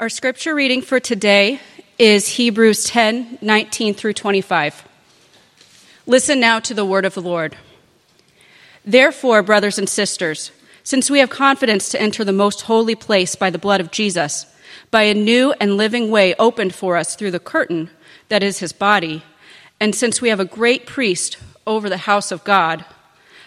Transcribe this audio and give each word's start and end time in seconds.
Our 0.00 0.08
scripture 0.08 0.54
reading 0.54 0.80
for 0.80 0.98
today 0.98 1.60
is 1.98 2.26
Hebrews 2.26 2.84
10 2.84 3.36
19 3.42 3.92
through 3.92 4.14
25. 4.14 4.88
Listen 6.06 6.40
now 6.40 6.58
to 6.58 6.72
the 6.72 6.86
word 6.86 7.04
of 7.04 7.12
the 7.12 7.20
Lord. 7.20 7.54
Therefore, 8.82 9.42
brothers 9.42 9.78
and 9.78 9.86
sisters, 9.86 10.52
since 10.84 11.10
we 11.10 11.18
have 11.18 11.28
confidence 11.28 11.90
to 11.90 12.00
enter 12.00 12.24
the 12.24 12.32
most 12.32 12.62
holy 12.62 12.94
place 12.94 13.34
by 13.36 13.50
the 13.50 13.58
blood 13.58 13.82
of 13.82 13.90
Jesus, 13.90 14.46
by 14.90 15.02
a 15.02 15.12
new 15.12 15.52
and 15.60 15.76
living 15.76 16.10
way 16.10 16.34
opened 16.36 16.74
for 16.74 16.96
us 16.96 17.14
through 17.14 17.32
the 17.32 17.38
curtain 17.38 17.90
that 18.30 18.42
is 18.42 18.60
his 18.60 18.72
body, 18.72 19.22
and 19.78 19.94
since 19.94 20.22
we 20.22 20.30
have 20.30 20.40
a 20.40 20.46
great 20.46 20.86
priest 20.86 21.36
over 21.66 21.90
the 21.90 21.98
house 21.98 22.32
of 22.32 22.42
God, 22.42 22.86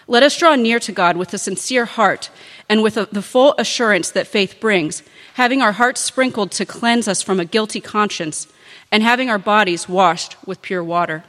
let 0.06 0.22
us 0.22 0.36
draw 0.36 0.54
near 0.54 0.78
to 0.80 0.92
God 0.92 1.16
with 1.16 1.32
a 1.32 1.38
sincere 1.38 1.86
heart 1.86 2.30
and 2.68 2.82
with 2.82 2.96
a, 2.96 3.06
the 3.06 3.22
full 3.22 3.54
assurance 3.58 4.10
that 4.10 4.26
faith 4.26 4.60
brings, 4.60 5.02
having 5.34 5.62
our 5.62 5.72
hearts 5.72 6.00
sprinkled 6.00 6.50
to 6.52 6.66
cleanse 6.66 7.08
us 7.08 7.22
from 7.22 7.40
a 7.40 7.44
guilty 7.44 7.80
conscience, 7.80 8.46
and 8.92 9.02
having 9.02 9.30
our 9.30 9.38
bodies 9.38 9.88
washed 9.88 10.36
with 10.46 10.62
pure 10.62 10.84
water. 10.84 11.24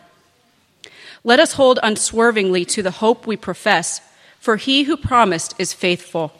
Let 1.23 1.39
us 1.39 1.53
hold 1.53 1.79
unswervingly 1.81 2.65
to 2.65 2.83
the 2.83 2.91
hope 2.91 3.25
we 3.25 3.37
profess, 3.37 4.01
for 4.39 4.57
he 4.57 4.83
who 4.83 4.95
promised 4.95 5.55
is 5.57 5.73
faithful. 5.73 6.33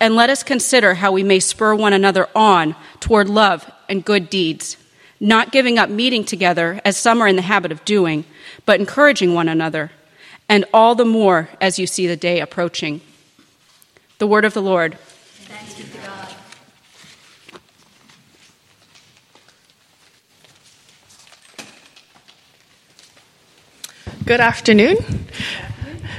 And 0.00 0.16
let 0.16 0.30
us 0.30 0.42
consider 0.42 0.94
how 0.94 1.12
we 1.12 1.22
may 1.22 1.38
spur 1.38 1.74
one 1.74 1.92
another 1.92 2.28
on 2.34 2.74
toward 2.98 3.28
love 3.28 3.70
and 3.88 4.04
good 4.04 4.28
deeds, 4.30 4.76
not 5.20 5.52
giving 5.52 5.78
up 5.78 5.90
meeting 5.90 6.24
together 6.24 6.80
as 6.84 6.96
some 6.96 7.20
are 7.20 7.28
in 7.28 7.36
the 7.36 7.42
habit 7.42 7.70
of 7.70 7.84
doing, 7.84 8.24
but 8.66 8.80
encouraging 8.80 9.34
one 9.34 9.48
another, 9.48 9.92
and 10.48 10.64
all 10.72 10.94
the 10.94 11.04
more 11.04 11.48
as 11.60 11.78
you 11.78 11.86
see 11.86 12.06
the 12.06 12.16
day 12.16 12.40
approaching. 12.40 13.00
The 14.18 14.26
word 14.26 14.44
of 14.44 14.54
the 14.54 14.62
Lord. 14.62 14.98
Thanks 14.98 15.74
be 15.74 15.84
to 15.84 15.98
God. 15.98 16.28
Good 24.24 24.40
afternoon. 24.40 24.96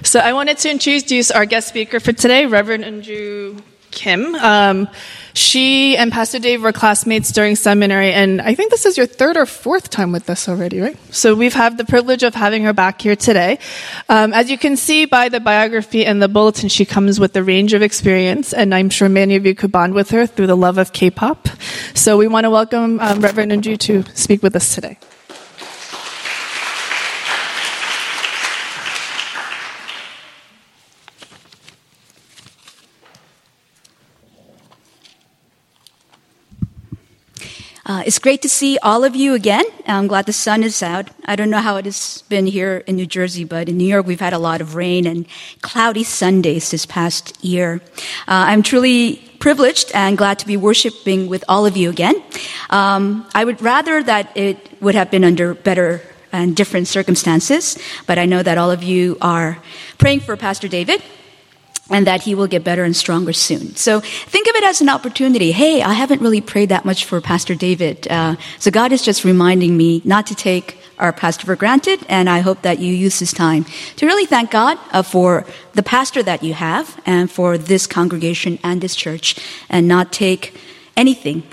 So 0.04 0.20
I 0.20 0.34
wanted 0.34 0.58
to 0.60 0.72
introduce 0.72 1.30
our 1.30 1.46
guest 1.46 1.68
speaker 1.68 2.00
for 2.00 2.14
today, 2.14 2.46
Reverend 2.46 2.86
Andrew 2.86 3.58
Kim. 3.92 4.34
Um, 4.36 4.88
she 5.40 5.96
and 5.96 6.12
Pastor 6.12 6.38
Dave 6.38 6.62
were 6.62 6.74
classmates 6.74 7.32
during 7.32 7.56
seminary, 7.56 8.12
and 8.12 8.42
I 8.42 8.56
think 8.56 8.72
this 8.72 8.86
is 8.86 8.98
your 8.98 9.06
third 9.08 9.38
or 9.38 9.46
fourth 9.46 9.90
time 9.90 10.12
with 10.12 10.30
us 10.30 10.50
already, 10.50 10.82
right? 10.82 10.98
So 11.14 11.34
we've 11.34 11.54
had 11.54 11.78
the 11.78 11.86
privilege 11.86 12.24
of 12.24 12.36
having 12.36 12.64
her 12.64 12.74
back 12.74 13.02
here 13.02 13.16
today. 13.16 13.58
Um, 14.10 14.34
as 14.34 14.52
you 14.52 14.58
can 14.58 14.76
see 14.76 15.06
by 15.06 15.30
the 15.30 15.40
biography 15.40 16.06
and 16.06 16.22
the 16.22 16.28
bulletin, 16.28 16.68
she 16.68 16.84
comes 16.84 17.22
with 17.22 17.36
a 17.38 17.44
range 17.44 17.74
of 17.74 17.82
experience, 17.82 18.54
and 18.54 18.76
I'm 18.76 18.90
sure 18.90 19.08
many 19.08 19.38
of 19.38 19.46
you 19.46 19.56
could 19.56 19.72
bond 19.72 19.94
with 19.94 20.12
her 20.12 20.28
through 20.28 20.48
the 20.48 20.58
love 20.58 20.78
of 20.78 20.92
K-pop. 20.92 21.48
So 21.94 22.18
we 22.18 22.28
want 22.28 22.44
to 22.44 22.50
welcome 22.50 23.00
um, 23.00 23.22
Reverend 23.22 23.54
Andrew 23.54 23.78
to 23.78 24.04
speak 24.14 24.44
with 24.44 24.58
us 24.58 24.76
today. 24.76 24.98
Uh, 37.90 38.04
it's 38.06 38.20
great 38.20 38.44
to 38.44 38.48
see 38.48 38.78
all 38.84 39.04
of 39.04 39.16
you 39.16 39.34
again. 39.34 39.66
I'm 39.88 40.06
glad 40.06 40.28
the 40.28 40.32
sun 40.32 40.62
is 40.62 40.84
out. 40.84 41.10
I 41.26 41.36
don't 41.36 41.50
know 41.50 41.58
how 41.58 41.78
it 41.78 41.86
has 41.86 42.24
been 42.30 42.46
here 42.46 42.84
in 42.86 42.96
New 42.96 43.08
Jersey, 43.08 43.44
but 43.44 43.68
in 43.68 43.80
New 43.80 43.88
York, 43.88 44.06
we've 44.06 44.20
had 44.20 44.32
a 44.32 44.38
lot 44.38 44.62
of 44.62 44.76
rain 44.76 45.08
and 45.08 45.26
cloudy 45.64 46.04
Sundays 46.04 46.70
this 46.70 46.86
past 46.86 47.44
year. 47.44 47.82
Uh, 48.28 48.46
I'm 48.54 48.62
truly 48.62 49.16
privileged 49.40 49.90
and 49.96 50.20
glad 50.20 50.38
to 50.38 50.46
be 50.46 50.56
worshiping 50.56 51.30
with 51.30 51.44
all 51.50 51.66
of 51.66 51.76
you 51.78 51.90
again. 51.90 52.22
Um, 52.70 53.28
I 53.34 53.44
would 53.44 53.60
rather 53.60 54.04
that 54.04 54.38
it 54.38 54.70
would 54.80 54.94
have 54.94 55.10
been 55.10 55.24
under 55.24 55.56
better 55.56 56.04
and 56.32 56.56
different 56.56 56.88
circumstances, 56.88 57.76
but 58.06 58.20
I 58.20 58.26
know 58.28 58.44
that 58.44 58.60
all 58.60 58.70
of 58.70 58.84
you 58.84 59.18
are 59.20 59.58
praying 59.98 60.20
for 60.20 60.38
Pastor 60.38 60.68
David 60.68 61.02
and 61.90 62.08
that 62.08 62.22
he 62.24 62.36
will 62.36 62.48
get 62.48 62.64
better 62.64 62.84
and 62.84 62.96
stronger 62.96 63.34
soon. 63.34 63.76
So 63.76 64.00
think 64.02 64.48
of 64.48 64.56
it 64.56 64.64
as 64.64 64.82
an 64.82 64.90
opportunity. 64.90 65.52
Hey, 65.52 65.82
I 65.82 65.94
haven't 65.94 66.22
really 66.22 66.42
prayed 66.42 66.70
that 66.70 66.86
much 66.86 67.06
for 67.06 67.22
Pastor 67.22 67.56
David. 67.56 68.08
Uh, 68.08 68.36
so 68.60 68.72
God 68.72 68.92
is 68.92 69.02
just 69.02 69.24
reminding 69.24 69.76
me 69.76 70.02
not 70.06 70.28
to 70.28 70.36
take 70.36 70.78
our 71.00 71.14
pastor 71.14 71.46
for 71.46 71.56
granted, 71.56 72.06
and 72.10 72.30
I 72.30 72.40
hope 72.40 72.62
that 72.64 72.80
you 72.80 72.94
use 72.94 73.20
this 73.20 73.32
time 73.32 73.66
to 73.96 74.06
really 74.06 74.26
thank 74.26 74.52
God 74.52 74.78
uh, 74.92 75.02
for 75.02 75.46
the 75.74 75.82
pastor 75.84 76.22
that 76.24 76.44
you 76.44 76.54
have 76.54 77.00
and 77.06 77.32
for 77.32 77.58
this 77.58 77.88
congregation 77.88 78.60
and 78.64 78.82
this 78.82 78.96
church, 78.96 79.38
and 79.70 79.88
not 79.88 80.12
take 80.12 80.60
anything, 80.98 81.44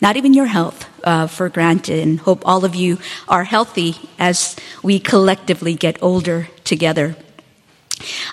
not 0.00 0.16
even 0.16 0.34
your 0.34 0.46
health, 0.46 0.88
uh, 1.04 1.26
for 1.26 1.48
granted, 1.48 1.98
and 1.98 2.20
hope 2.20 2.46
all 2.46 2.64
of 2.64 2.76
you 2.76 2.98
are 3.28 3.42
healthy 3.42 3.96
as 4.20 4.54
we 4.82 5.00
collectively 5.00 5.74
get 5.74 6.00
older 6.00 6.48
together. 6.62 7.16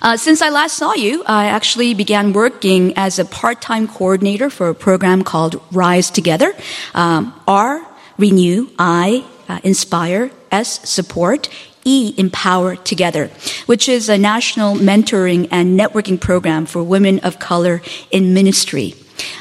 Uh, 0.02 0.16
since 0.16 0.42
I 0.42 0.50
last 0.50 0.76
saw 0.76 0.94
you, 0.94 1.22
I 1.26 1.46
actually 1.46 1.94
began 1.94 2.32
working 2.32 2.94
as 2.96 3.18
a 3.18 3.24
part-time 3.24 3.88
coordinator 3.88 4.50
for 4.50 4.68
a 4.68 4.74
program 4.74 5.22
called 5.24 5.60
Rise 5.72 6.10
Together. 6.10 6.54
Um, 6.94 7.34
R, 7.46 7.86
renew, 8.18 8.68
I, 8.78 9.24
uh, 9.48 9.60
inspire, 9.64 10.30
S, 10.50 10.88
support, 10.88 11.48
E, 11.84 12.14
Empower 12.16 12.76
Together, 12.76 13.30
which 13.66 13.88
is 13.88 14.08
a 14.08 14.18
national 14.18 14.74
mentoring 14.76 15.48
and 15.50 15.78
networking 15.78 16.20
program 16.20 16.66
for 16.66 16.82
women 16.82 17.18
of 17.20 17.38
color 17.38 17.80
in 18.10 18.34
ministry. 18.34 18.94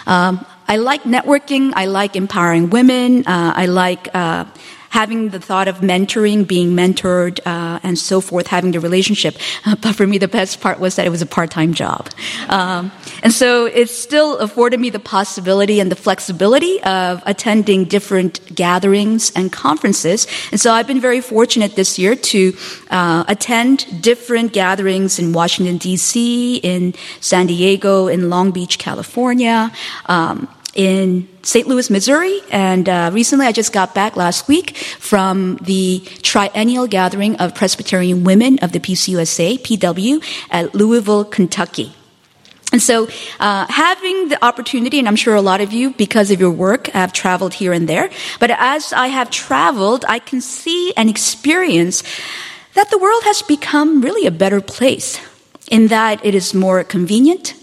Um, 0.07 0.45
I 0.67 0.77
like 0.77 1.03
networking. 1.03 1.73
I 1.75 1.85
like 1.85 2.15
empowering 2.15 2.69
women. 2.69 3.25
Uh, 3.25 3.53
I 3.55 3.65
like 3.65 4.07
uh, 4.13 4.45
having 4.89 5.29
the 5.29 5.39
thought 5.39 5.67
of 5.67 5.77
mentoring, 5.77 6.47
being 6.47 6.71
mentored, 6.71 7.39
uh, 7.45 7.79
and 7.83 7.97
so 7.97 8.21
forth, 8.21 8.47
having 8.47 8.71
the 8.71 8.79
relationship. 8.79 9.37
But 9.81 9.95
for 9.95 10.05
me, 10.05 10.17
the 10.17 10.27
best 10.27 10.61
part 10.61 10.79
was 10.79 10.95
that 10.95 11.05
it 11.05 11.09
was 11.09 11.21
a 11.21 11.25
part-time 11.25 11.73
job. 11.73 12.09
Um, 12.49 12.91
and 13.23 13.31
so 13.31 13.65
it 13.65 13.89
still 13.89 14.37
afforded 14.39 14.79
me 14.79 14.89
the 14.89 14.99
possibility 14.99 15.79
and 15.79 15.91
the 15.91 15.95
flexibility 15.95 16.81
of 16.83 17.21
attending 17.25 17.85
different 17.85 18.53
gatherings 18.53 19.31
and 19.35 19.51
conferences. 19.51 20.27
And 20.51 20.59
so 20.59 20.71
I've 20.71 20.87
been 20.87 20.99
very 20.99 21.21
fortunate 21.21 21.75
this 21.75 21.99
year 21.99 22.15
to 22.15 22.53
uh, 22.89 23.23
attend 23.27 24.01
different 24.01 24.53
gatherings 24.53 25.19
in 25.19 25.33
Washington, 25.33 25.77
D.C., 25.77 26.57
in 26.57 26.93
San 27.21 27.47
Diego, 27.47 28.07
in 28.07 28.29
Long 28.29 28.51
Beach, 28.51 28.77
California, 28.79 29.71
um, 30.07 30.47
in 30.79 31.27
St. 31.43 31.67
Louis, 31.67 31.89
Missouri, 31.89 32.39
and 32.51 32.87
uh, 32.87 33.11
recently 33.13 33.45
I 33.45 33.51
just 33.51 33.73
got 33.73 33.93
back 33.93 34.15
last 34.15 34.47
week 34.47 34.77
from 34.77 35.57
the 35.57 35.99
triennial 36.21 36.87
gathering 36.87 37.35
of 37.35 37.53
Presbyterian 37.53 38.23
Women 38.23 38.59
of 38.59 38.71
the 38.71 38.79
PCUSA, 38.79 39.59
PW, 39.59 40.23
at 40.49 40.73
Louisville, 40.73 41.25
Kentucky. 41.25 41.93
And 42.71 42.81
so, 42.81 43.09
uh, 43.41 43.65
having 43.67 44.29
the 44.29 44.41
opportunity, 44.41 44.99
and 44.99 45.07
I'm 45.09 45.17
sure 45.17 45.35
a 45.35 45.41
lot 45.41 45.59
of 45.59 45.73
you, 45.73 45.91
because 45.91 46.31
of 46.31 46.39
your 46.39 46.51
work, 46.51 46.87
have 46.87 47.11
traveled 47.11 47.55
here 47.55 47.73
and 47.73 47.89
there. 47.89 48.09
But 48.39 48.51
as 48.51 48.93
I 48.93 49.07
have 49.07 49.29
traveled, 49.29 50.05
I 50.07 50.19
can 50.19 50.39
see 50.39 50.93
and 50.95 51.09
experience 51.09 52.03
that 52.75 52.89
the 52.89 52.97
world 52.97 53.23
has 53.25 53.41
become 53.41 53.99
really 53.99 54.25
a 54.25 54.31
better 54.31 54.61
place 54.61 55.19
in 55.69 55.87
that 55.87 56.23
it 56.23 56.33
is 56.33 56.53
more 56.53 56.81
convenient, 56.85 57.53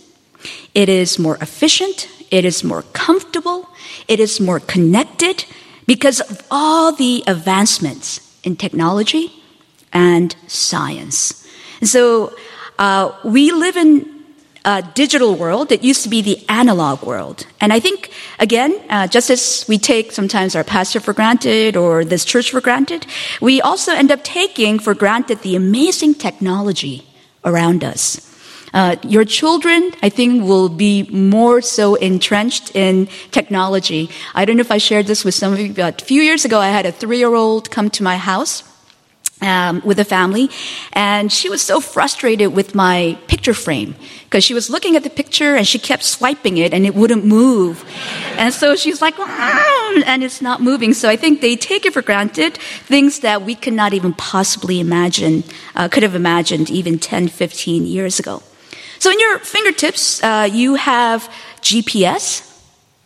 it 0.75 0.91
is 0.91 1.19
more 1.19 1.39
efficient, 1.41 2.09
it 2.31 2.45
is 2.45 2.65
more 2.65 2.83
comfortable, 2.93 3.69
it 4.09 4.21
is 4.21 4.41
more 4.41 4.61
connected 4.61 5.45
because 5.87 6.21
of 6.21 6.43
all 6.51 6.93
the 6.93 7.23
advancements 7.27 8.21
in 8.43 8.57
technology 8.57 9.33
and 9.93 10.35
science. 10.47 11.47
So 11.83 12.35
uh, 12.79 13.13
we 13.25 13.53
live 13.53 13.77
in 13.77 14.17
a 14.65 14.83
digital 14.95 15.37
world 15.37 15.69
that 15.69 15.85
used 15.85 16.03
to 16.03 16.09
be 16.09 16.21
the 16.21 16.45
analog 16.49 17.03
world. 17.03 17.47
And 17.61 17.73
I 17.73 17.79
think, 17.79 18.11
again, 18.41 18.75
uh, 18.91 19.07
just 19.07 19.31
as 19.31 19.65
we 19.69 19.79
take 19.79 20.11
sometimes 20.11 20.57
our 20.57 20.65
pastor 20.65 20.99
for 20.99 21.13
granted 21.13 21.77
or 21.77 22.05
this 22.05 22.25
church 22.25 22.51
for 22.51 22.61
granted, 22.61 23.07
we 23.41 23.61
also 23.61 23.93
end 23.93 24.11
up 24.11 24.25
taking 24.25 24.81
for 24.81 24.93
granted 24.93 25.43
the 25.43 25.55
amazing 25.55 26.15
technology 26.15 27.07
around 27.45 27.85
us. 27.85 28.36
Uh, 28.73 28.97
your 29.03 29.25
children, 29.25 29.93
I 30.03 30.09
think, 30.09 30.45
will 30.45 30.69
be 30.69 31.05
more 31.11 31.61
so 31.61 31.95
entrenched 31.95 32.75
in 32.75 33.09
technology. 33.31 34.11
I 34.35 34.45
don't 34.45 34.57
know 34.57 34.63
if 34.63 34.73
I 34.73 34.79
shared 34.79 35.07
this 35.07 35.25
with 35.25 35.35
some 35.35 35.53
of 35.53 35.61
you, 35.61 35.73
but 35.73 36.03
a 36.03 36.05
few 36.05 36.23
years 36.23 36.45
ago, 36.45 36.59
I 36.61 36.69
had 36.69 36.87
a 36.87 36.93
three-year-old 36.93 37.71
come 37.71 37.91
to 37.91 38.03
my 38.03 38.17
house. 38.17 38.63
Um, 39.43 39.83
with 39.85 39.99
a 39.99 40.05
family, 40.05 40.49
and 40.95 41.31
she 41.31 41.51
was 41.51 41.61
so 41.61 41.79
frustrated 41.79 42.55
with 42.55 42.75
my 42.75 43.19
picture 43.27 43.53
frame 43.53 43.95
because 44.25 44.43
she 44.43 44.55
was 44.55 44.71
looking 44.71 44.97
at 44.97 45.03
the 45.03 45.11
picture 45.11 45.55
and 45.55 45.67
she 45.67 45.79
kept 45.79 46.05
swiping 46.05 46.57
it 46.57 46.73
and 46.73 46.87
it 46.87 46.95
wouldn't 46.95 47.27
move. 47.27 47.85
And 48.39 48.55
so 48.55 48.77
she's 48.77 49.03
like, 49.03 49.19
and 49.19 50.23
it's 50.23 50.41
not 50.41 50.63
moving. 50.63 50.95
So 50.95 51.11
I 51.11 51.17
think 51.17 51.43
they 51.43 51.55
take 51.55 51.85
it 51.85 51.93
for 51.93 52.01
granted, 52.01 52.57
things 52.57 53.21
that 53.21 53.43
we 53.43 53.55
could 53.55 53.75
not 53.75 53.93
even 53.93 54.15
possibly 54.15 54.81
imagine, 54.81 55.45
uh, 55.75 55.89
could 55.89 56.03
have 56.03 56.15
imagined 56.15 56.71
even 56.71 56.99
10, 56.99 57.29
15 57.29 57.87
years 57.87 58.19
ago. 58.19 58.43
So 58.99 59.11
in 59.11 59.21
your 59.21 59.39
fingertips, 59.39 60.23
uh, 60.23 60.49
you 60.51 60.75
have 60.75 61.31
GPS, 61.61 62.43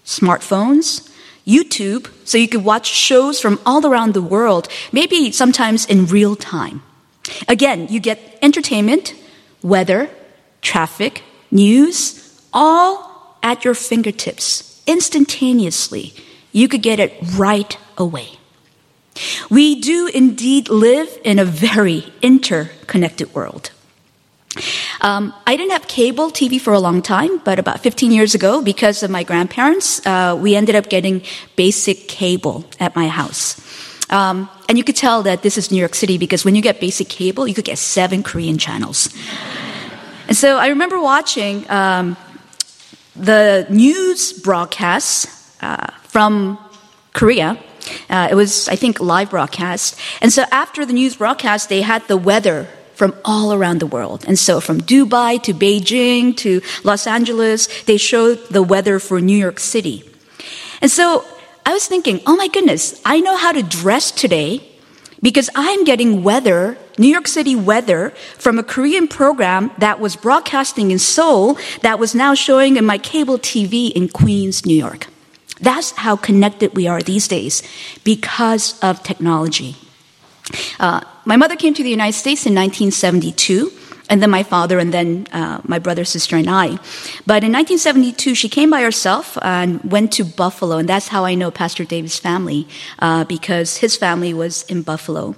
smartphones, 0.04 1.08
YouTube, 1.46 2.10
so 2.24 2.38
you 2.38 2.48
could 2.48 2.64
watch 2.64 2.86
shows 2.86 3.40
from 3.40 3.58
all 3.66 3.84
around 3.86 4.14
the 4.14 4.22
world, 4.22 4.68
maybe 4.92 5.32
sometimes 5.32 5.86
in 5.86 6.06
real 6.06 6.36
time. 6.36 6.82
Again, 7.48 7.88
you 7.88 8.00
get 8.00 8.38
entertainment, 8.42 9.14
weather, 9.62 10.10
traffic, 10.62 11.22
news, 11.50 12.40
all 12.52 13.38
at 13.42 13.64
your 13.64 13.74
fingertips, 13.74 14.82
instantaneously. 14.86 16.14
You 16.52 16.68
could 16.68 16.82
get 16.82 17.00
it 17.00 17.14
right 17.36 17.76
away. 17.96 18.38
We 19.50 19.80
do 19.80 20.08
indeed 20.12 20.68
live 20.68 21.18
in 21.24 21.38
a 21.38 21.44
very 21.44 22.12
interconnected 22.22 23.34
world. 23.34 23.70
Um, 25.02 25.32
I 25.46 25.56
didn't 25.56 25.72
have 25.72 25.88
cable 25.88 26.30
TV 26.30 26.60
for 26.60 26.74
a 26.74 26.78
long 26.78 27.00
time, 27.00 27.38
but 27.38 27.58
about 27.58 27.80
15 27.80 28.12
years 28.12 28.34
ago, 28.34 28.60
because 28.60 29.02
of 29.02 29.10
my 29.10 29.22
grandparents, 29.22 30.04
uh, 30.06 30.36
we 30.38 30.54
ended 30.54 30.74
up 30.74 30.90
getting 30.90 31.22
basic 31.56 32.06
cable 32.06 32.64
at 32.78 32.94
my 32.94 33.08
house. 33.08 33.56
Um, 34.10 34.50
and 34.68 34.76
you 34.76 34.84
could 34.84 34.96
tell 34.96 35.22
that 35.22 35.42
this 35.42 35.56
is 35.56 35.70
New 35.70 35.78
York 35.78 35.94
City 35.94 36.18
because 36.18 36.44
when 36.44 36.54
you 36.54 36.60
get 36.60 36.80
basic 36.80 37.08
cable, 37.08 37.48
you 37.48 37.54
could 37.54 37.64
get 37.64 37.78
seven 37.78 38.22
Korean 38.22 38.58
channels. 38.58 39.08
and 40.28 40.36
so 40.36 40.58
I 40.58 40.68
remember 40.68 41.00
watching 41.00 41.68
um, 41.70 42.16
the 43.16 43.66
news 43.70 44.32
broadcasts 44.32 45.56
uh, 45.62 45.92
from 46.02 46.58
Korea. 47.14 47.56
Uh, 48.10 48.28
it 48.30 48.34
was, 48.34 48.68
I 48.68 48.76
think, 48.76 49.00
live 49.00 49.30
broadcast. 49.30 49.98
And 50.20 50.32
so 50.32 50.44
after 50.50 50.84
the 50.84 50.92
news 50.92 51.16
broadcast, 51.16 51.68
they 51.68 51.80
had 51.80 52.06
the 52.08 52.16
weather 52.16 52.68
from 53.00 53.16
all 53.24 53.54
around 53.54 53.80
the 53.80 53.86
world. 53.86 54.26
And 54.28 54.38
so 54.38 54.60
from 54.60 54.82
Dubai 54.82 55.42
to 55.44 55.54
Beijing 55.54 56.36
to 56.44 56.60
Los 56.84 57.06
Angeles, 57.06 57.66
they 57.84 57.96
showed 57.96 58.36
the 58.50 58.62
weather 58.62 58.98
for 58.98 59.22
New 59.22 59.38
York 59.38 59.58
City. 59.58 60.04
And 60.82 60.90
so 60.90 61.24
I 61.64 61.72
was 61.72 61.86
thinking, 61.86 62.20
oh 62.26 62.36
my 62.36 62.48
goodness, 62.48 63.00
I 63.06 63.20
know 63.20 63.38
how 63.38 63.52
to 63.52 63.62
dress 63.62 64.10
today 64.10 64.60
because 65.22 65.48
I'm 65.56 65.84
getting 65.84 66.22
weather, 66.22 66.76
New 66.98 67.08
York 67.08 67.26
City 67.26 67.56
weather, 67.56 68.10
from 68.36 68.58
a 68.58 68.62
Korean 68.62 69.08
program 69.08 69.70
that 69.78 69.98
was 69.98 70.14
broadcasting 70.14 70.90
in 70.90 70.98
Seoul 70.98 71.56
that 71.80 71.98
was 71.98 72.14
now 72.14 72.34
showing 72.34 72.76
in 72.76 72.84
my 72.84 72.98
cable 72.98 73.38
TV 73.38 73.90
in 73.92 74.10
Queens, 74.10 74.66
New 74.66 74.76
York. 74.76 75.06
That's 75.58 75.92
how 76.04 76.16
connected 76.16 76.76
we 76.76 76.86
are 76.86 77.00
these 77.00 77.26
days 77.28 77.62
because 78.04 78.78
of 78.80 79.02
technology. 79.02 79.76
Uh, 80.78 81.00
my 81.30 81.36
mother 81.36 81.54
came 81.54 81.74
to 81.74 81.84
the 81.84 81.90
United 81.90 82.18
States 82.18 82.44
in 82.44 82.56
1972, 82.56 83.70
and 84.08 84.20
then 84.20 84.30
my 84.30 84.42
father, 84.42 84.80
and 84.80 84.92
then 84.92 85.28
uh, 85.30 85.60
my 85.62 85.78
brother, 85.78 86.04
sister, 86.04 86.34
and 86.34 86.50
I. 86.50 86.70
But 87.24 87.46
in 87.46 87.52
1972, 87.54 88.34
she 88.34 88.48
came 88.48 88.68
by 88.68 88.82
herself 88.82 89.38
and 89.40 89.80
went 89.84 90.10
to 90.14 90.24
Buffalo, 90.24 90.78
and 90.78 90.88
that's 90.88 91.06
how 91.06 91.24
I 91.24 91.36
know 91.36 91.52
Pastor 91.52 91.84
David's 91.84 92.18
family, 92.18 92.66
uh, 92.98 93.22
because 93.26 93.76
his 93.76 93.94
family 93.94 94.34
was 94.34 94.64
in 94.64 94.82
Buffalo. 94.82 95.36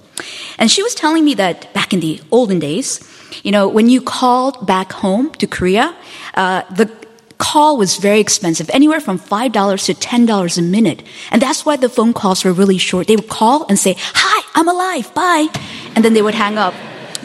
And 0.57 0.71
she 0.71 0.81
was 0.81 0.95
telling 0.95 1.23
me 1.25 1.35
that 1.35 1.71
back 1.75 1.93
in 1.93 1.99
the 1.99 2.19
olden 2.31 2.57
days, 2.57 3.07
you 3.43 3.51
know, 3.51 3.67
when 3.67 3.87
you 3.87 4.01
called 4.01 4.65
back 4.65 4.93
home 4.93 5.29
to 5.33 5.45
Korea, 5.45 5.95
uh, 6.33 6.63
the 6.73 6.89
call 7.37 7.77
was 7.77 7.97
very 7.97 8.19
expensive, 8.19 8.67
anywhere 8.73 8.99
from 8.99 9.19
$5 9.19 9.85
to 9.85 9.93
$10 9.93 10.57
a 10.57 10.61
minute. 10.63 11.03
And 11.29 11.39
that's 11.39 11.67
why 11.67 11.75
the 11.75 11.89
phone 11.89 12.13
calls 12.13 12.43
were 12.43 12.53
really 12.53 12.79
short. 12.79 13.05
They 13.05 13.15
would 13.15 13.29
call 13.29 13.67
and 13.69 13.77
say, 13.77 13.95
Hi, 13.99 14.42
I'm 14.55 14.67
alive, 14.67 15.13
bye. 15.13 15.47
And 15.95 16.03
then 16.03 16.13
they 16.13 16.21
would 16.21 16.35
hang 16.35 16.57
up 16.57 16.73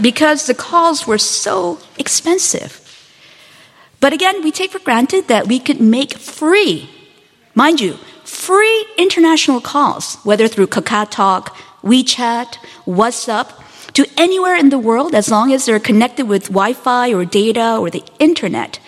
because 0.00 0.46
the 0.46 0.54
calls 0.54 1.06
were 1.06 1.18
so 1.18 1.78
expensive. 1.98 2.84
But 4.00 4.12
again, 4.12 4.42
we 4.42 4.52
take 4.52 4.70
for 4.70 4.78
granted 4.78 5.28
that 5.28 5.48
we 5.48 5.58
could 5.58 5.80
make 5.80 6.14
free, 6.14 6.88
mind 7.54 7.80
you, 7.80 7.94
free 8.24 8.86
international 8.96 9.60
calls, 9.60 10.16
whether 10.22 10.46
through 10.46 10.68
KakaoTalk, 10.68 11.48
WeChat, 11.82 12.58
WhatsApp, 12.86 13.52
to 13.94 14.06
anywhere 14.16 14.54
in 14.54 14.68
the 14.68 14.78
world 14.78 15.14
as 15.14 15.30
long 15.30 15.52
as 15.52 15.66
they're 15.66 15.80
connected 15.80 16.28
with 16.28 16.44
Wi 16.44 16.72
Fi 16.72 17.12
or 17.12 17.24
data 17.24 17.76
or 17.76 17.90
the 17.90 18.04
internet. 18.18 18.78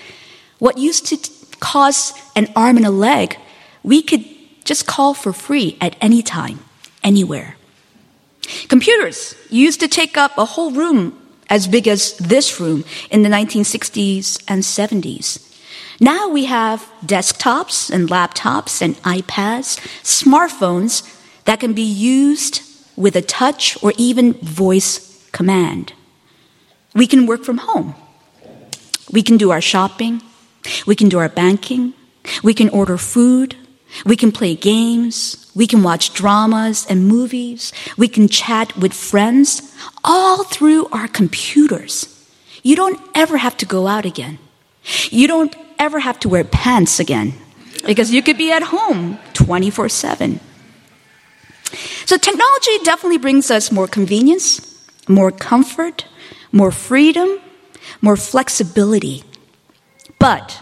What 0.59 0.79
used 0.79 1.07
to 1.07 1.17
cost 1.59 2.17
an 2.37 2.53
arm 2.55 2.77
and 2.77 2.87
a 2.87 2.91
leg, 2.91 3.37
we 3.83 4.03
could 4.03 4.25
just 4.65 4.87
call 4.87 5.15
for 5.15 5.33
free 5.33 5.77
at 5.81 5.97
any 6.01 6.23
time, 6.23 6.61
anywhere. 7.03 7.57
Computers 8.69 9.35
used 9.51 9.81
to 9.81 9.89
take 9.89 10.17
up 10.17 10.37
a 10.39 10.45
whole 10.45 10.71
room 10.71 11.17
as 11.49 11.67
big 11.67 11.89
as 11.89 12.17
this 12.19 12.61
room 12.61 12.85
in 13.11 13.23
the 13.23 13.29
1960s 13.29 14.43
and 14.49 14.63
70s. 14.63 15.47
Now 16.01 16.29
we 16.29 16.47
have 16.47 16.91
desktops 17.05 17.91
and 17.91 18.09
laptops 18.09 18.81
and 18.81 18.97
iPads, 19.03 19.79
smartphones 20.03 21.03
that 21.45 21.61
can 21.61 21.75
be 21.75 21.83
used 21.83 22.63
with 22.97 23.17
a 23.17 23.23
touch 23.23 23.83
or 23.83 23.93
even 23.99 24.35
voice 24.35 25.29
command. 25.33 25.93
We 26.95 27.07
can 27.07 27.27
work 27.27 27.45
from 27.45 27.59
home. 27.59 27.95
We 29.13 29.23
can 29.23 29.37
do 29.37 29.51
our 29.51 29.61
shopping. 29.61 30.23
We 30.87 30.95
can 30.95 31.09
do 31.09 31.19
our 31.19 31.29
banking. 31.29 31.95
We 32.43 32.55
can 32.55 32.69
order 32.71 32.97
food. 32.97 33.57
We 34.05 34.17
can 34.17 34.33
play 34.33 34.55
games. 34.55 35.50
We 35.61 35.67
can 35.67 35.83
watch 35.83 36.15
dramas 36.15 36.87
and 36.89 37.07
movies. 37.07 37.71
We 37.99 38.09
can 38.09 38.29
chat 38.29 38.75
with 38.79 38.95
friends, 38.95 39.77
all 40.03 40.43
through 40.43 40.87
our 40.87 41.07
computers. 41.07 42.09
You 42.63 42.77
don't 42.77 42.99
ever 43.15 43.37
have 43.37 43.59
to 43.59 43.67
go 43.67 43.87
out 43.87 44.07
again. 44.07 44.39
You 45.11 45.29
don't 45.29 45.55
ever 45.79 46.01
have 46.01 46.19
to 46.21 46.31
wear 46.31 46.45
pants 46.45 46.99
again 46.99 47.35
because 47.85 48.11
you 48.11 48.23
could 48.23 48.39
be 48.39 48.51
at 48.51 48.63
home 48.73 49.19
24 49.35 49.91
7. 49.91 50.41
So, 52.07 52.17
technology 52.17 52.79
definitely 52.83 53.19
brings 53.19 53.51
us 53.51 53.71
more 53.71 53.87
convenience, 53.87 54.65
more 55.09 55.31
comfort, 55.31 56.07
more 56.53 56.71
freedom, 56.71 57.39
more 58.01 58.17
flexibility. 58.17 59.25
But, 60.19 60.59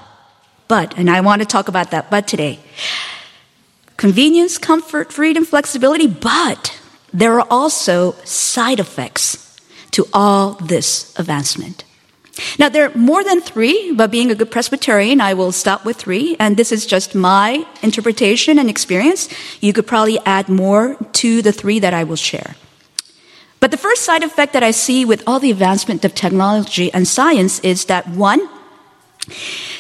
but, 0.67 0.99
and 0.99 1.09
I 1.09 1.21
want 1.21 1.41
to 1.41 1.47
talk 1.47 1.69
about 1.69 1.93
that 1.93 2.11
but 2.11 2.27
today. 2.27 2.59
Convenience, 3.99 4.57
comfort, 4.57 5.13
freedom, 5.13 5.45
flexibility, 5.45 6.07
but 6.07 6.81
there 7.13 7.39
are 7.39 7.47
also 7.51 8.13
side 8.25 8.81
effects 8.81 9.61
to 9.91 10.07
all 10.15 10.53
this 10.55 11.13
advancement. 11.19 11.85
Now, 12.59 12.71
there 12.71 12.89
are 12.89 12.97
more 12.97 13.23
than 13.23 13.41
three, 13.41 13.93
but 13.93 14.11
being 14.11 14.31
a 14.31 14.35
good 14.35 14.51
Presbyterian, 14.51 15.21
I 15.21 15.35
will 15.35 15.53
stop 15.53 15.85
with 15.85 15.97
three. 15.97 16.37
And 16.39 16.57
this 16.57 16.73
is 16.73 16.87
just 16.87 17.15
my 17.15 17.67
interpretation 17.83 18.59
and 18.59 18.71
experience. 18.71 19.29
You 19.61 19.75
could 19.75 19.87
probably 19.87 20.21
add 20.21 20.49
more 20.49 20.97
to 21.15 21.43
the 21.43 21.53
three 21.53 21.81
that 21.81 21.93
I 21.93 22.05
will 22.05 22.17
share. 22.17 22.55
But 23.61 23.73
the 23.73 23.77
first 23.77 24.05
side 24.05 24.23
effect 24.23 24.55
that 24.55 24.63
I 24.63 24.71
see 24.71 25.05
with 25.05 25.25
all 25.27 25.41
the 25.41 25.51
advancement 25.51 26.05
of 26.05 26.15
technology 26.15 26.93
and 26.95 27.07
science 27.09 27.59
is 27.61 27.87
that 27.87 28.09
one, 28.09 28.49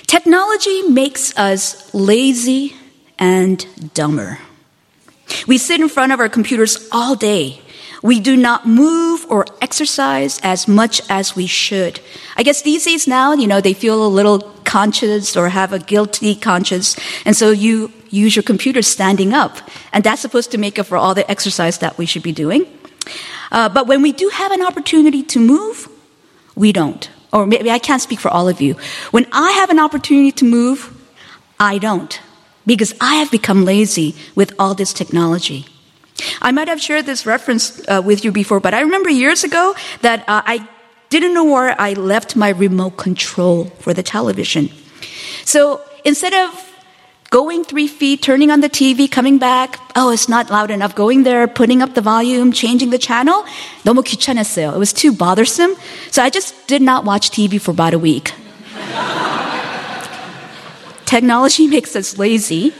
Technology 0.06 0.82
makes 0.88 1.36
us 1.36 1.92
lazy 1.92 2.74
and 3.18 3.66
dumber. 3.94 4.38
We 5.46 5.58
sit 5.58 5.80
in 5.80 5.88
front 5.88 6.12
of 6.12 6.20
our 6.20 6.28
computers 6.28 6.88
all 6.92 7.14
day. 7.14 7.60
We 8.02 8.20
do 8.20 8.36
not 8.36 8.66
move 8.66 9.26
or 9.28 9.44
exercise 9.60 10.38
as 10.42 10.68
much 10.68 11.02
as 11.10 11.34
we 11.34 11.46
should. 11.46 12.00
I 12.36 12.42
guess 12.44 12.62
these 12.62 12.84
days 12.84 13.08
now, 13.08 13.32
you 13.32 13.46
know, 13.46 13.60
they 13.60 13.74
feel 13.74 14.06
a 14.06 14.08
little 14.08 14.40
conscious 14.64 15.36
or 15.36 15.48
have 15.48 15.72
a 15.72 15.78
guilty 15.78 16.34
conscience. 16.34 16.96
And 17.24 17.36
so 17.36 17.50
you 17.50 17.92
use 18.08 18.36
your 18.36 18.44
computer 18.44 18.82
standing 18.82 19.32
up. 19.32 19.58
And 19.92 20.04
that's 20.04 20.22
supposed 20.22 20.52
to 20.52 20.58
make 20.58 20.78
up 20.78 20.86
for 20.86 20.96
all 20.96 21.14
the 21.14 21.28
exercise 21.30 21.78
that 21.78 21.98
we 21.98 22.06
should 22.06 22.22
be 22.22 22.32
doing. 22.32 22.66
Uh, 23.50 23.68
but 23.68 23.86
when 23.86 24.00
we 24.02 24.12
do 24.12 24.28
have 24.28 24.52
an 24.52 24.62
opportunity 24.62 25.22
to 25.24 25.40
move, 25.40 25.88
we 26.54 26.72
don't 26.72 27.10
or 27.32 27.46
maybe 27.46 27.70
I 27.70 27.78
can't 27.78 28.00
speak 28.00 28.20
for 28.20 28.30
all 28.30 28.48
of 28.48 28.60
you. 28.60 28.74
When 29.10 29.26
I 29.32 29.52
have 29.52 29.70
an 29.70 29.78
opportunity 29.78 30.32
to 30.32 30.44
move, 30.44 30.94
I 31.60 31.78
don't 31.78 32.20
because 32.67 32.93
I 33.01 33.15
have 33.15 33.31
become 33.31 33.65
lazy 33.65 34.15
with 34.35 34.53
all 34.57 34.73
this 34.73 34.93
technology. 34.93 35.65
I 36.41 36.51
might 36.51 36.67
have 36.67 36.81
shared 36.81 37.05
this 37.05 37.25
reference 37.25 37.81
uh, 37.87 38.01
with 38.03 38.23
you 38.23 38.31
before, 38.31 38.59
but 38.59 38.73
I 38.73 38.81
remember 38.81 39.09
years 39.09 39.43
ago 39.43 39.75
that 40.01 40.21
uh, 40.27 40.41
I 40.45 40.67
didn't 41.09 41.33
know 41.33 41.43
where 41.43 41.79
I 41.79 41.93
left 41.93 42.35
my 42.35 42.49
remote 42.49 42.97
control 42.97 43.65
for 43.79 43.93
the 43.93 44.03
television. 44.03 44.69
So 45.45 45.81
instead 46.05 46.33
of 46.33 46.73
going 47.33 47.63
three 47.63 47.87
feet, 47.87 48.21
turning 48.21 48.51
on 48.51 48.61
the 48.61 48.69
TV, 48.69 49.09
coming 49.09 49.39
back. 49.39 49.79
Oh, 49.95 50.11
it's 50.11 50.29
not 50.29 50.51
loud 50.51 50.69
enough. 50.69 50.93
Going 50.93 51.23
there, 51.23 51.47
putting 51.47 51.81
up 51.81 51.95
the 51.95 52.01
volume, 52.01 52.51
changing 52.51 52.91
the 52.91 52.99
channel. 52.99 53.43
너무 53.83 54.03
귀찮았어요. 54.03 54.75
It 54.75 54.77
was 54.77 54.93
too 54.93 55.11
bothersome. 55.11 55.75
So 56.11 56.21
I 56.21 56.29
just 56.29 56.53
did 56.67 56.83
not 56.83 57.05
watch 57.05 57.31
TV 57.31 57.59
for 57.59 57.71
about 57.71 57.95
a 57.95 57.99
week. 57.99 58.33
Technology 61.08 61.66
makes 61.76 61.96
us 61.96 62.18
lazy. 62.18 62.72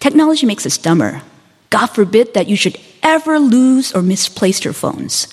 Technology 0.00 0.46
makes 0.46 0.66
us 0.66 0.76
dumber. 0.76 1.22
God 1.70 1.86
forbid 1.86 2.34
that 2.34 2.46
you 2.46 2.56
should 2.56 2.76
ever 3.02 3.38
lose 3.38 3.94
or 3.94 4.02
misplace 4.02 4.64
your 4.64 4.74
phones. 4.74 5.30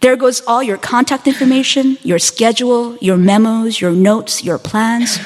There 0.00 0.16
goes 0.16 0.42
all 0.46 0.62
your 0.62 0.76
contact 0.76 1.26
information, 1.26 1.96
your 2.02 2.18
schedule, 2.18 2.96
your 3.00 3.16
memos, 3.16 3.80
your 3.80 3.92
notes, 3.92 4.44
your 4.44 4.58
plans 4.58 5.18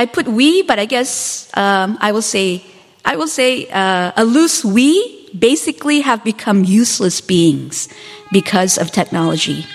I 0.00 0.06
put 0.06 0.26
we, 0.26 0.62
but 0.62 0.78
I 0.78 0.86
guess 0.86 1.50
um, 1.54 1.98
I 2.00 2.12
will 2.12 2.22
say 2.22 2.64
I 3.04 3.16
will 3.16 3.28
say 3.28 3.68
uh, 3.68 4.12
a 4.16 4.24
loose 4.24 4.64
we 4.64 5.28
basically 5.36 6.00
have 6.00 6.24
become 6.24 6.64
useless 6.64 7.20
beings 7.20 7.88
because 8.32 8.78
of 8.78 8.92
technology. 8.92 9.66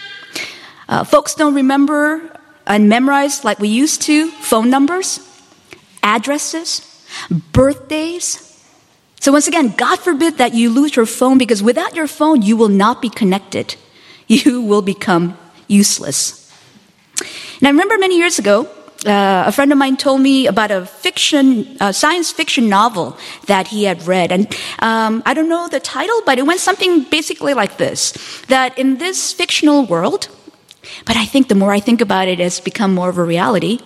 Uh, 0.89 1.03
folks 1.03 1.35
don't 1.35 1.53
remember 1.53 2.35
and 2.65 2.89
memorize 2.89 3.43
like 3.43 3.60
we 3.60 3.67
used 3.67 4.01
to 4.03 4.29
phone 4.31 4.69
numbers, 4.69 5.19
addresses, 6.03 6.81
birthdays. 7.51 8.41
So, 9.19 9.31
once 9.31 9.48
again, 9.48 9.74
God 9.75 10.00
forbid 10.00 10.38
that 10.38 10.53
you 10.53 10.69
lose 10.69 10.95
your 10.95 11.05
phone 11.05 11.38
because 11.38 11.63
without 11.63 11.95
your 11.95 12.07
phone, 12.07 12.41
you 12.41 12.57
will 12.57 12.69
not 12.69 13.01
be 13.01 13.10
connected. 13.10 13.75
You 14.27 14.63
will 14.63 14.81
become 14.81 15.38
useless. 15.67 16.51
And 17.60 17.67
I 17.67 17.69
remember 17.69 17.95
many 18.00 18.17
years 18.17 18.39
ago, 18.39 18.67
uh, 19.05 19.43
a 19.45 19.51
friend 19.51 19.72
of 19.72 19.77
mine 19.77 19.98
told 19.98 20.22
me 20.22 20.48
about 20.48 20.72
a 20.72 20.86
fiction, 20.86 21.77
uh, 21.79 21.91
science 21.91 22.31
fiction 22.31 22.67
novel 22.67 23.17
that 23.45 23.67
he 23.67 23.84
had 23.84 24.07
read. 24.07 24.31
And 24.31 24.48
um, 24.79 25.22
I 25.25 25.34
don't 25.34 25.48
know 25.48 25.67
the 25.67 25.79
title, 25.79 26.22
but 26.25 26.39
it 26.39 26.45
went 26.45 26.60
something 26.60 27.03
basically 27.03 27.53
like 27.53 27.77
this 27.77 28.13
that 28.48 28.77
in 28.77 28.98
this 28.98 29.31
fictional 29.31 29.86
world, 29.86 30.27
but 31.06 31.15
I 31.15 31.25
think 31.25 31.48
the 31.48 31.56
more 31.56 31.72
I 31.72 31.80
think 31.80 32.01
about 32.01 32.27
it, 32.27 32.39
it's 32.39 32.60
become 32.60 32.94
more 32.94 33.10
of 33.10 33.18
a 33.18 33.24
reality. 33.24 33.80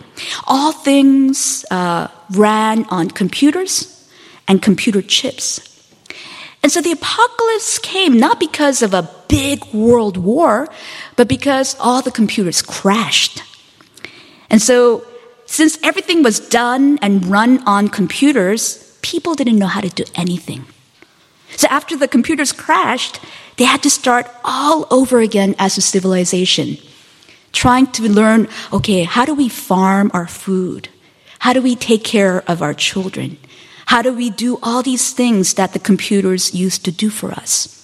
All 0.48 0.72
things 0.72 1.66
uh, 1.72 2.08
ran 2.32 2.86
on 2.86 3.10
computers 3.10 4.10
and 4.48 4.62
computer 4.62 5.02
chips. 5.02 5.66
And 6.62 6.72
so 6.72 6.82
the 6.82 6.92
apocalypse 6.92 7.80
came 7.80 8.18
not 8.18 8.40
because 8.40 8.82
of 8.82 8.94
a 8.94 9.10
big 9.28 9.64
world 9.74 10.18
war, 10.18 10.68
but 11.16 11.28
because 11.28 11.76
all 11.80 12.02
the 12.02 12.12
computers 12.12 12.62
crashed. 12.62 13.44
And 14.50 14.62
so, 14.62 15.06
since 15.46 15.78
everything 15.84 16.22
was 16.22 16.40
done 16.40 17.00
and 17.02 17.26
run 17.26 17.64
on 17.66 17.88
computers, 17.88 18.98
people 19.02 19.36
didn't 19.36 19.58
know 19.58 19.68
how 19.68 19.82
to 19.82 19.90
do 19.90 20.04
anything. 20.16 20.66
So, 21.56 21.68
after 21.70 21.96
the 21.96 22.08
computers 22.08 22.52
crashed, 22.52 23.20
they 23.58 23.66
had 23.66 23.84
to 23.84 23.90
start 23.90 24.28
all 24.44 24.88
over 24.90 25.20
again 25.20 25.56
as 25.60 25.78
a 25.78 25.82
civilization, 25.82 26.78
trying 27.52 27.88
to 27.88 28.04
learn 28.04 28.48
okay, 28.72 29.04
how 29.04 29.26
do 29.26 29.34
we 29.34 29.50
farm 29.50 30.12
our 30.14 30.28
food? 30.28 30.90
How 31.40 31.54
do 31.54 31.62
we 31.62 31.76
take 31.76 32.04
care 32.04 32.44
of 32.48 32.62
our 32.62 32.74
children? 32.74 33.38
How 33.86 34.02
do 34.02 34.14
we 34.14 34.30
do 34.30 34.60
all 34.62 34.84
these 34.84 35.14
things 35.14 35.56
that 35.56 35.74
the 35.74 35.80
computers 35.80 36.54
used 36.54 36.86
to 36.86 36.92
do 36.92 37.10
for 37.10 37.32
us? 37.32 37.76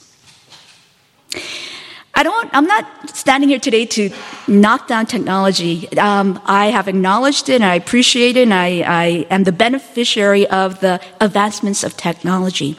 I 2.18 2.24
don't, 2.24 2.50
I'm 2.54 2.66
not 2.66 2.86
standing 3.10 3.50
here 3.50 3.60
today 3.60 3.86
to 3.88 4.10
knock 4.48 4.88
down 4.88 5.06
technology. 5.06 5.90
Um, 5.98 6.40
I 6.46 6.68
have 6.68 6.88
acknowledged 6.88 7.50
it 7.50 7.56
and 7.56 7.66
I 7.66 7.76
appreciate 7.76 8.38
it 8.38 8.44
and 8.44 8.54
I, 8.54 8.84
I 8.88 9.06
am 9.30 9.44
the 9.44 9.52
beneficiary 9.52 10.48
of 10.48 10.80
the 10.80 11.02
advancements 11.20 11.84
of 11.84 11.98
technology. 11.98 12.78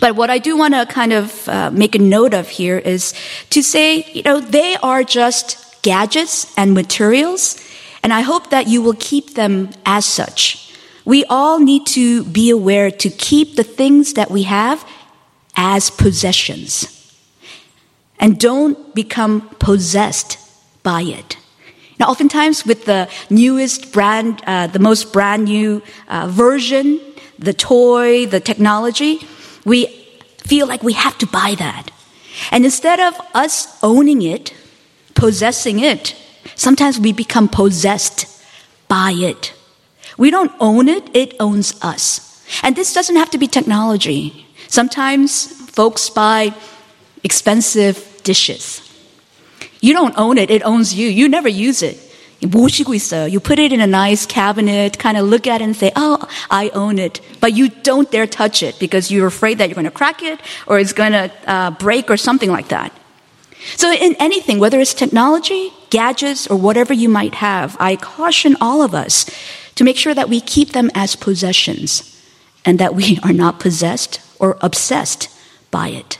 But 0.00 0.16
what 0.16 0.28
I 0.28 0.38
do 0.38 0.58
want 0.58 0.74
to 0.74 0.84
kind 0.84 1.14
of 1.14 1.48
uh, 1.48 1.70
make 1.70 1.94
a 1.94 1.98
note 1.98 2.34
of 2.34 2.48
here 2.48 2.76
is 2.76 3.14
to 3.50 3.62
say, 3.62 4.04
you 4.12 4.22
know, 4.22 4.38
they 4.38 4.76
are 4.82 5.02
just 5.02 5.71
gadgets 5.82 6.52
and 6.56 6.74
materials, 6.74 7.60
and 8.02 8.12
I 8.12 8.20
hope 8.20 8.50
that 8.50 8.68
you 8.68 8.82
will 8.82 8.96
keep 8.98 9.34
them 9.34 9.70
as 9.84 10.04
such. 10.04 10.74
We 11.04 11.24
all 11.24 11.58
need 11.58 11.86
to 11.88 12.24
be 12.24 12.50
aware 12.50 12.90
to 12.90 13.10
keep 13.10 13.56
the 13.56 13.64
things 13.64 14.14
that 14.14 14.30
we 14.30 14.44
have 14.44 14.86
as 15.56 15.90
possessions 15.90 17.02
and 18.18 18.38
don't 18.38 18.94
become 18.94 19.48
possessed 19.58 20.38
by 20.82 21.02
it. 21.02 21.36
Now, 21.98 22.06
oftentimes 22.06 22.64
with 22.64 22.84
the 22.84 23.08
newest 23.30 23.92
brand, 23.92 24.42
uh, 24.46 24.68
the 24.68 24.78
most 24.78 25.12
brand 25.12 25.44
new 25.44 25.82
uh, 26.08 26.28
version, 26.28 27.00
the 27.38 27.52
toy, 27.52 28.26
the 28.26 28.40
technology, 28.40 29.20
we 29.64 29.86
feel 30.38 30.66
like 30.66 30.82
we 30.82 30.94
have 30.94 31.18
to 31.18 31.26
buy 31.26 31.56
that. 31.58 31.90
And 32.50 32.64
instead 32.64 33.00
of 33.00 33.14
us 33.34 33.78
owning 33.82 34.22
it, 34.22 34.54
possessing 35.14 35.80
it, 35.80 36.14
sometimes 36.54 36.98
we 36.98 37.12
become 37.12 37.48
possessed 37.48 38.26
by 38.88 39.12
it. 39.12 39.54
We 40.18 40.30
don't 40.30 40.52
own 40.60 40.88
it, 40.88 41.08
it 41.14 41.34
owns 41.40 41.74
us. 41.82 42.44
And 42.62 42.76
this 42.76 42.92
doesn't 42.92 43.16
have 43.16 43.30
to 43.30 43.38
be 43.38 43.46
technology. 43.46 44.46
Sometimes 44.68 45.46
folks 45.70 46.10
buy 46.10 46.54
expensive 47.22 48.20
dishes. 48.22 48.80
You 49.80 49.94
don't 49.94 50.14
own 50.16 50.38
it, 50.38 50.50
it 50.50 50.62
owns 50.64 50.94
you. 50.94 51.08
You 51.08 51.28
never 51.28 51.48
use 51.48 51.82
it. 51.82 51.98
You 52.40 53.40
put 53.40 53.58
it 53.60 53.72
in 53.72 53.80
a 53.80 53.86
nice 53.86 54.26
cabinet, 54.26 54.98
kind 54.98 55.16
of 55.16 55.28
look 55.28 55.46
at 55.46 55.60
it 55.60 55.64
and 55.64 55.76
say, 55.76 55.92
oh, 55.94 56.18
I 56.50 56.70
own 56.70 56.98
it. 56.98 57.20
But 57.40 57.54
you 57.54 57.68
don't 57.68 58.10
dare 58.10 58.26
touch 58.26 58.64
it 58.64 58.80
because 58.80 59.12
you're 59.12 59.28
afraid 59.28 59.58
that 59.58 59.68
you're 59.68 59.76
going 59.76 59.84
to 59.84 59.92
crack 59.92 60.22
it 60.22 60.40
or 60.66 60.80
it's 60.80 60.92
going 60.92 61.12
to 61.12 61.30
uh, 61.46 61.70
break 61.70 62.10
or 62.10 62.16
something 62.16 62.50
like 62.50 62.68
that. 62.68 62.92
So, 63.76 63.92
in 63.92 64.16
anything, 64.18 64.58
whether 64.58 64.80
it's 64.80 64.94
technology, 64.94 65.72
gadgets, 65.90 66.46
or 66.46 66.56
whatever 66.56 66.92
you 66.92 67.08
might 67.08 67.36
have, 67.36 67.76
I 67.78 67.96
caution 67.96 68.56
all 68.60 68.82
of 68.82 68.94
us 68.94 69.26
to 69.74 69.84
make 69.84 69.96
sure 69.96 70.14
that 70.14 70.28
we 70.28 70.40
keep 70.40 70.72
them 70.72 70.90
as 70.94 71.16
possessions 71.16 72.08
and 72.64 72.78
that 72.78 72.94
we 72.94 73.18
are 73.22 73.32
not 73.32 73.60
possessed 73.60 74.20
or 74.38 74.58
obsessed 74.60 75.28
by 75.70 75.88
it. 75.88 76.18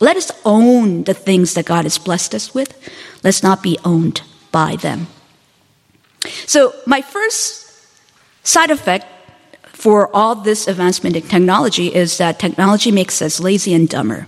Let 0.00 0.16
us 0.16 0.32
own 0.44 1.04
the 1.04 1.14
things 1.14 1.54
that 1.54 1.66
God 1.66 1.84
has 1.84 1.98
blessed 1.98 2.34
us 2.34 2.54
with. 2.54 2.76
Let's 3.22 3.42
not 3.42 3.62
be 3.62 3.78
owned 3.84 4.22
by 4.50 4.76
them. 4.76 5.06
So, 6.46 6.74
my 6.86 7.02
first 7.02 7.70
side 8.44 8.70
effect 8.70 9.06
for 9.72 10.14
all 10.14 10.34
this 10.34 10.68
advancement 10.68 11.16
in 11.16 11.22
technology 11.22 11.94
is 11.94 12.18
that 12.18 12.38
technology 12.38 12.92
makes 12.92 13.20
us 13.22 13.40
lazy 13.40 13.74
and 13.74 13.88
dumber. 13.88 14.26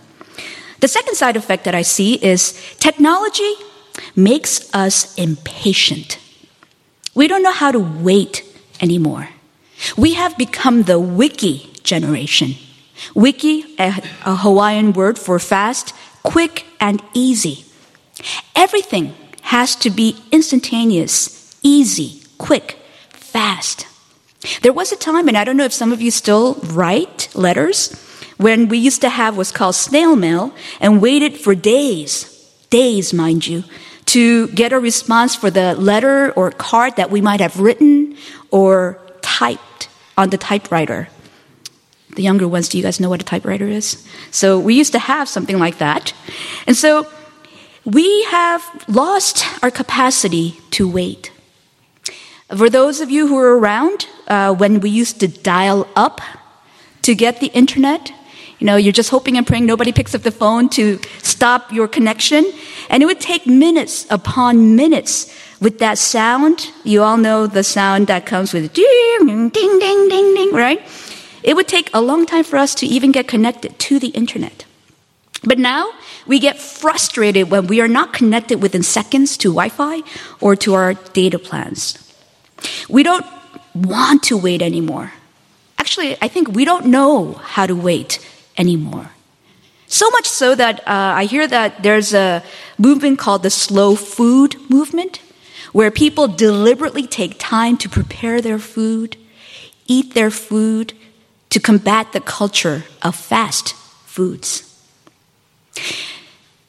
The 0.84 0.88
second 0.88 1.14
side 1.14 1.34
effect 1.34 1.64
that 1.64 1.74
I 1.74 1.80
see 1.80 2.16
is 2.16 2.52
technology 2.78 3.54
makes 4.14 4.68
us 4.74 5.14
impatient. 5.14 6.18
We 7.14 7.26
don't 7.26 7.42
know 7.42 7.54
how 7.54 7.72
to 7.72 7.78
wait 7.78 8.44
anymore. 8.82 9.30
We 9.96 10.12
have 10.12 10.36
become 10.36 10.82
the 10.82 11.00
wiki 11.00 11.70
generation. 11.84 12.56
Wiki, 13.14 13.64
a, 13.78 14.02
a 14.26 14.36
Hawaiian 14.36 14.92
word 14.92 15.18
for 15.18 15.38
fast, 15.38 15.94
quick, 16.22 16.66
and 16.78 17.02
easy. 17.14 17.64
Everything 18.54 19.14
has 19.40 19.74
to 19.76 19.88
be 19.88 20.18
instantaneous, 20.30 21.56
easy, 21.62 22.20
quick, 22.36 22.78
fast. 23.08 23.86
There 24.60 24.74
was 24.74 24.92
a 24.92 24.96
time, 24.96 25.28
and 25.28 25.38
I 25.38 25.44
don't 25.44 25.56
know 25.56 25.64
if 25.64 25.72
some 25.72 25.94
of 25.94 26.02
you 26.02 26.10
still 26.10 26.56
write 26.62 27.34
letters, 27.34 27.88
when 28.36 28.68
we 28.68 28.78
used 28.78 29.00
to 29.02 29.08
have 29.08 29.36
what's 29.36 29.52
called 29.52 29.74
snail 29.74 30.16
mail 30.16 30.52
and 30.80 31.00
waited 31.00 31.36
for 31.36 31.54
days, 31.54 32.30
days, 32.70 33.12
mind 33.12 33.46
you, 33.46 33.64
to 34.06 34.48
get 34.48 34.72
a 34.72 34.78
response 34.78 35.34
for 35.34 35.50
the 35.50 35.74
letter 35.74 36.32
or 36.32 36.50
card 36.50 36.96
that 36.96 37.10
we 37.10 37.20
might 37.20 37.40
have 37.40 37.58
written 37.58 38.16
or 38.50 38.98
typed 39.22 39.88
on 40.16 40.30
the 40.30 40.38
typewriter 40.38 41.08
the 42.14 42.22
younger 42.22 42.48
ones, 42.48 42.68
do 42.68 42.78
you 42.78 42.84
guys 42.84 43.00
know 43.00 43.08
what 43.08 43.20
a 43.20 43.24
typewriter 43.24 43.66
is? 43.66 44.06
So 44.30 44.58
we 44.58 44.74
used 44.74 44.92
to 44.92 44.98
have 44.98 45.28
something 45.28 45.58
like 45.58 45.78
that. 45.78 46.12
And 46.66 46.76
so 46.76 47.06
we 47.84 48.24
have 48.24 48.62
lost 48.88 49.44
our 49.62 49.70
capacity 49.70 50.60
to 50.70 50.88
wait. 50.88 51.30
For 52.56 52.70
those 52.70 53.00
of 53.00 53.10
you 53.10 53.26
who 53.26 53.36
are 53.38 53.58
around, 53.58 54.06
uh, 54.28 54.54
when 54.54 54.80
we 54.80 54.90
used 54.90 55.20
to 55.20 55.28
dial 55.28 55.88
up 55.96 56.20
to 57.02 57.14
get 57.14 57.40
the 57.40 57.48
internet, 57.48 58.12
you 58.64 58.70
know, 58.70 58.76
you're 58.76 58.94
just 58.94 59.10
hoping 59.10 59.36
and 59.36 59.46
praying 59.46 59.66
nobody 59.66 59.92
picks 59.92 60.14
up 60.14 60.22
the 60.22 60.30
phone 60.30 60.70
to 60.70 60.98
stop 61.18 61.70
your 61.70 61.86
connection. 61.86 62.50
And 62.88 63.02
it 63.02 63.06
would 63.06 63.20
take 63.20 63.46
minutes 63.46 64.06
upon 64.08 64.74
minutes 64.74 65.30
with 65.60 65.80
that 65.80 65.98
sound. 65.98 66.72
You 66.82 67.02
all 67.02 67.18
know 67.18 67.46
the 67.46 67.62
sound 67.62 68.06
that 68.06 68.24
comes 68.24 68.54
with 68.54 68.72
ding, 68.72 69.26
ding, 69.26 69.50
ding, 69.50 70.08
ding, 70.08 70.34
ding, 70.34 70.52
right? 70.52 70.80
It 71.42 71.56
would 71.56 71.68
take 71.68 71.90
a 71.92 72.00
long 72.00 72.24
time 72.24 72.42
for 72.42 72.56
us 72.56 72.74
to 72.76 72.86
even 72.86 73.12
get 73.12 73.28
connected 73.28 73.78
to 73.80 73.98
the 73.98 74.08
internet. 74.08 74.64
But 75.42 75.58
now 75.58 75.90
we 76.26 76.38
get 76.38 76.58
frustrated 76.58 77.50
when 77.50 77.66
we 77.66 77.82
are 77.82 77.88
not 77.88 78.14
connected 78.14 78.62
within 78.62 78.82
seconds 78.82 79.36
to 79.44 79.50
Wi 79.50 79.68
Fi 79.68 80.00
or 80.40 80.56
to 80.56 80.72
our 80.72 80.94
data 81.12 81.38
plans. 81.38 81.98
We 82.88 83.02
don't 83.02 83.26
want 83.74 84.22
to 84.22 84.38
wait 84.38 84.62
anymore. 84.62 85.12
Actually, 85.76 86.16
I 86.22 86.28
think 86.28 86.48
we 86.48 86.64
don't 86.64 86.86
know 86.86 87.34
how 87.34 87.66
to 87.66 87.76
wait 87.76 88.20
anymore. 88.56 89.10
So 89.86 90.10
much 90.10 90.28
so 90.28 90.54
that 90.54 90.80
uh, 90.80 91.14
I 91.16 91.24
hear 91.26 91.46
that 91.46 91.82
there's 91.82 92.14
a 92.14 92.42
movement 92.78 93.18
called 93.18 93.42
the 93.42 93.50
slow 93.50 93.94
food 93.94 94.56
movement, 94.68 95.20
where 95.72 95.90
people 95.90 96.26
deliberately 96.26 97.06
take 97.06 97.36
time 97.38 97.76
to 97.78 97.88
prepare 97.88 98.40
their 98.40 98.58
food, 98.58 99.16
eat 99.86 100.14
their 100.14 100.30
food, 100.30 100.94
to 101.50 101.60
combat 101.60 102.12
the 102.12 102.20
culture 102.20 102.84
of 103.02 103.14
fast 103.14 103.74
foods. 104.04 104.70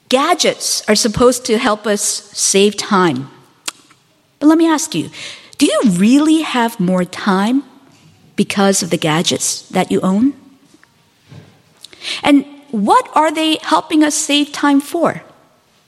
Gadgets 0.09 0.87
are 0.87 0.95
supposed 0.95 1.45
to 1.45 1.57
help 1.57 1.87
us 1.87 2.01
save 2.01 2.77
time. 2.77 3.29
But 4.39 4.47
let 4.47 4.57
me 4.57 4.67
ask 4.67 4.93
you 4.93 5.09
Do 5.57 5.65
you 5.65 5.81
really 5.91 6.41
have 6.41 6.79
more 6.79 7.05
time 7.05 7.63
because 8.35 8.83
of 8.83 8.91
the 8.91 8.97
gadgets 8.97 9.67
that 9.69 9.91
you 9.91 10.01
own? 10.01 10.33
And 12.23 12.45
what 12.71 13.09
are 13.15 13.31
they 13.31 13.57
helping 13.61 14.03
us 14.03 14.15
save 14.15 14.51
time 14.51 14.81
for? 14.81 15.23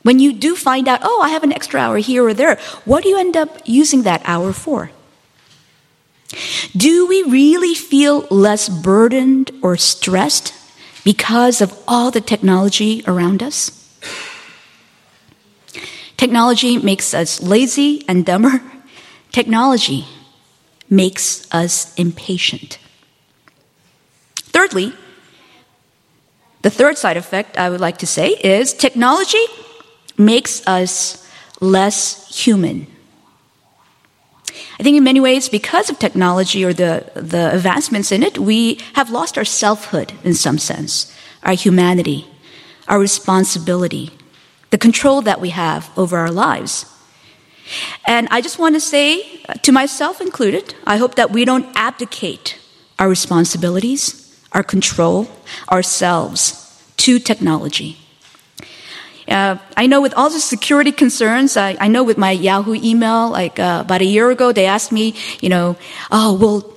When 0.04 0.20
you 0.20 0.32
do 0.32 0.56
find 0.56 0.88
out, 0.88 1.02
oh, 1.04 1.22
I 1.22 1.30
have 1.30 1.44
an 1.44 1.52
extra 1.52 1.80
hour 1.80 1.98
here 1.98 2.24
or 2.24 2.34
there, 2.34 2.56
what 2.86 3.04
do 3.04 3.10
you 3.10 3.20
end 3.20 3.36
up 3.36 3.60
using 3.66 4.04
that 4.04 4.22
hour 4.24 4.54
for? 4.54 4.92
Do 6.76 7.08
we 7.08 7.24
really 7.24 7.74
feel 7.74 8.28
less 8.30 8.70
burdened 8.70 9.52
or 9.62 9.76
stressed 9.78 10.54
because 11.04 11.62
of 11.62 11.78
all 11.88 12.12
the 12.12 12.22
technology 12.22 13.04
around 13.08 13.44
us? 13.44 13.72
Technology 16.18 16.78
makes 16.78 17.14
us 17.14 17.42
lazy 17.42 18.04
and 18.08 18.26
dumber. 18.26 18.62
Technology 19.32 20.06
makes 20.90 21.48
us 21.54 21.94
impatient. 21.96 22.80
Thirdly, 24.36 24.94
the 26.68 26.72
third 26.72 26.98
side 26.98 27.16
effect 27.16 27.58
I 27.58 27.70
would 27.70 27.80
like 27.80 28.00
to 28.00 28.06
say 28.06 28.32
is 28.44 28.74
technology 28.74 29.46
makes 30.18 30.68
us 30.68 31.26
less 31.62 32.28
human. 32.44 32.88
I 34.78 34.84
think 34.84 34.98
in 34.98 35.04
many 35.06 35.22
ways, 35.22 35.48
because 35.48 35.90
of 35.90 35.98
technology 35.98 36.66
or 36.66 36.74
the, 36.74 37.10
the 37.16 37.56
advancements 37.56 38.12
in 38.12 38.22
it, 38.22 38.38
we 38.38 38.80
have 38.96 39.10
lost 39.10 39.38
our 39.38 39.46
selfhood 39.46 40.12
in 40.26 40.34
some 40.34 40.58
sense, 40.58 41.10
our 41.44 41.54
humanity, 41.54 42.28
our 42.90 43.00
responsibility, 43.00 44.12
the 44.72 44.78
control 44.78 45.22
that 45.22 45.40
we 45.40 45.52
have 45.52 45.90
over 45.96 46.18
our 46.18 46.32
lives. 46.32 46.86
And 48.06 48.28
I 48.30 48.42
just 48.42 48.60
want 48.60 48.76
to 48.76 48.82
say, 48.82 49.42
uh, 49.48 49.54
to 49.54 49.72
myself 49.72 50.20
included, 50.20 50.76
I 50.86 50.98
hope 50.98 51.16
that 51.16 51.32
we 51.32 51.46
don't 51.46 51.68
abdicate 51.78 52.60
our 53.00 53.08
responsibilities, 53.08 54.27
our 54.58 54.64
control, 54.64 55.28
ourselves 55.72 56.82
to 56.98 57.20
technology. 57.20 57.96
Uh, 59.28 59.58
I 59.76 59.86
know 59.86 60.02
with 60.02 60.16
all 60.16 60.32
the 60.32 60.40
security 60.40 60.92
concerns, 60.92 61.56
I, 61.58 61.78
I 61.80 61.88
know 61.90 62.04
with 62.04 62.18
my 62.18 62.32
Yahoo 62.32 62.74
email, 62.74 63.30
like 63.30 63.60
uh, 63.60 63.84
about 63.86 64.02
a 64.02 64.06
year 64.06 64.32
ago, 64.32 64.52
they 64.52 64.66
asked 64.66 64.92
me, 64.92 65.14
you 65.42 65.50
know, 65.50 65.76
oh, 66.10 66.34
we'll 66.34 66.76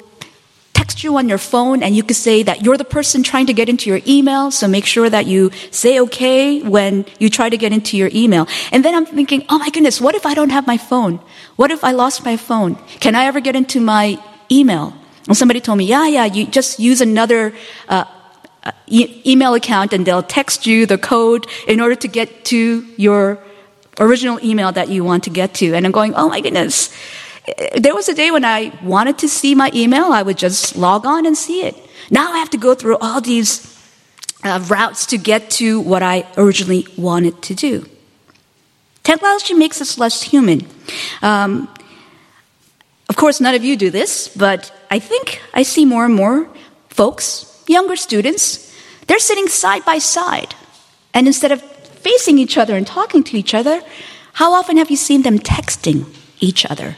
text 0.75 1.03
you 1.03 1.17
on 1.17 1.27
your 1.27 1.39
phone 1.39 1.83
and 1.83 1.97
you 1.97 2.03
could 2.03 2.17
say 2.17 2.43
that 2.43 2.61
you're 2.63 2.77
the 2.77 2.85
person 2.85 3.23
trying 3.23 3.47
to 3.47 3.55
get 3.55 3.71
into 3.71 3.89
your 3.89 4.01
email, 4.07 4.51
so 4.51 4.69
make 4.69 4.85
sure 4.85 5.09
that 5.09 5.25
you 5.25 5.51
say 5.71 6.01
okay 6.01 6.61
when 6.61 7.07
you 7.19 7.31
try 7.31 7.49
to 7.49 7.57
get 7.57 7.73
into 7.73 7.97
your 7.97 8.11
email. 8.13 8.47
And 8.73 8.85
then 8.85 8.95
I'm 8.95 9.07
thinking, 9.07 9.47
oh 9.49 9.59
my 9.59 9.71
goodness, 9.71 10.03
what 10.03 10.15
if 10.15 10.27
I 10.27 10.35
don't 10.35 10.51
have 10.51 10.67
my 10.67 10.77
phone? 10.77 11.19
What 11.57 11.71
if 11.71 11.83
I 11.83 11.93
lost 11.93 12.27
my 12.27 12.37
phone? 12.37 12.75
Can 13.01 13.15
I 13.15 13.25
ever 13.25 13.41
get 13.41 13.57
into 13.57 13.81
my 13.81 14.23
email? 14.51 15.00
And 15.27 15.37
somebody 15.37 15.61
told 15.61 15.79
me, 15.79 15.85
yeah, 15.85 16.07
yeah, 16.07 16.25
you 16.25 16.47
just 16.47 16.79
use 16.79 17.01
another 17.01 17.53
uh, 17.89 18.05
uh, 18.65 18.73
e- 18.87 19.23
email 19.27 19.55
account 19.55 19.93
and 19.93 20.07
they'll 20.07 20.23
text 20.23 20.67
you 20.67 20.87
the 20.87 20.99
code 20.99 21.47
in 21.67 21.81
order 21.81 21.95
to 21.95 22.09
get 22.09 22.45
to 22.47 22.87
your 22.97 23.39
original 23.99 24.39
email 24.43 24.73
that 24.73 24.89
you 24.89 25.05
want 25.05 25.25
to 25.25 25.31
get 25.31 25.55
to. 25.55 25.75
And 25.75 25.87
I'm 25.87 25.93
going, 25.93 26.15
oh 26.15 26.29
my 26.29 26.41
goodness. 26.41 26.95
There 27.77 27.95
was 27.95 28.09
a 28.09 28.15
day 28.15 28.31
when 28.31 28.45
I 28.45 28.73
wanted 28.83 29.19
to 29.19 29.29
see 29.29 29.55
my 29.55 29.71
email, 29.75 30.13
I 30.13 30.23
would 30.23 30.39
just 30.39 30.77
log 30.77 31.07
on 31.07 31.27
and 31.27 31.37
see 31.37 31.63
it. 31.65 31.77
Now 32.11 32.33
I 32.33 32.39
have 32.39 32.51
to 32.51 32.59
go 32.59 32.75
through 32.75 32.99
all 32.99 33.21
these 33.21 33.67
uh, 34.43 34.65
routes 34.69 35.07
to 35.07 35.19
get 35.19 35.51
to 35.51 35.81
what 35.81 36.03
I 36.03 36.27
originally 36.37 36.87
wanted 36.97 37.43
to 37.43 37.55
do. 37.55 37.87
Technology 39.03 39.55
makes 39.55 39.81
us 39.81 39.99
less 39.99 40.23
human. 40.23 40.67
Um, 41.23 41.69
of 43.09 43.17
course, 43.17 43.41
none 43.41 43.55
of 43.55 43.65
you 43.65 43.77
do 43.77 43.91
this, 43.91 44.29
but 44.29 44.73
I 44.91 44.99
think 44.99 45.41
I 45.55 45.63
see 45.63 45.85
more 45.85 46.05
and 46.05 46.15
more 46.15 46.49
folks 46.89 47.63
younger 47.67 47.97
students, 47.97 48.75
they're 49.07 49.19
sitting 49.21 49.49
side 49.49 49.85
by 49.85 49.99
side. 49.99 50.55
And 51.15 51.27
instead 51.27 51.53
of 51.53 51.63
facing 51.63 52.39
each 52.39 52.59
other 52.59 52.77
and 52.77 52.87
talking 52.87 53.23
to 53.25 53.39
each 53.39 53.55
other, 53.55 53.83
how 54.35 54.53
often 54.53 54.77
have 54.77 54.91
you 54.91 54.97
seen 54.97 55.23
them 55.23 55.39
texting 55.39 56.07
each 56.41 56.67
other? 56.67 56.97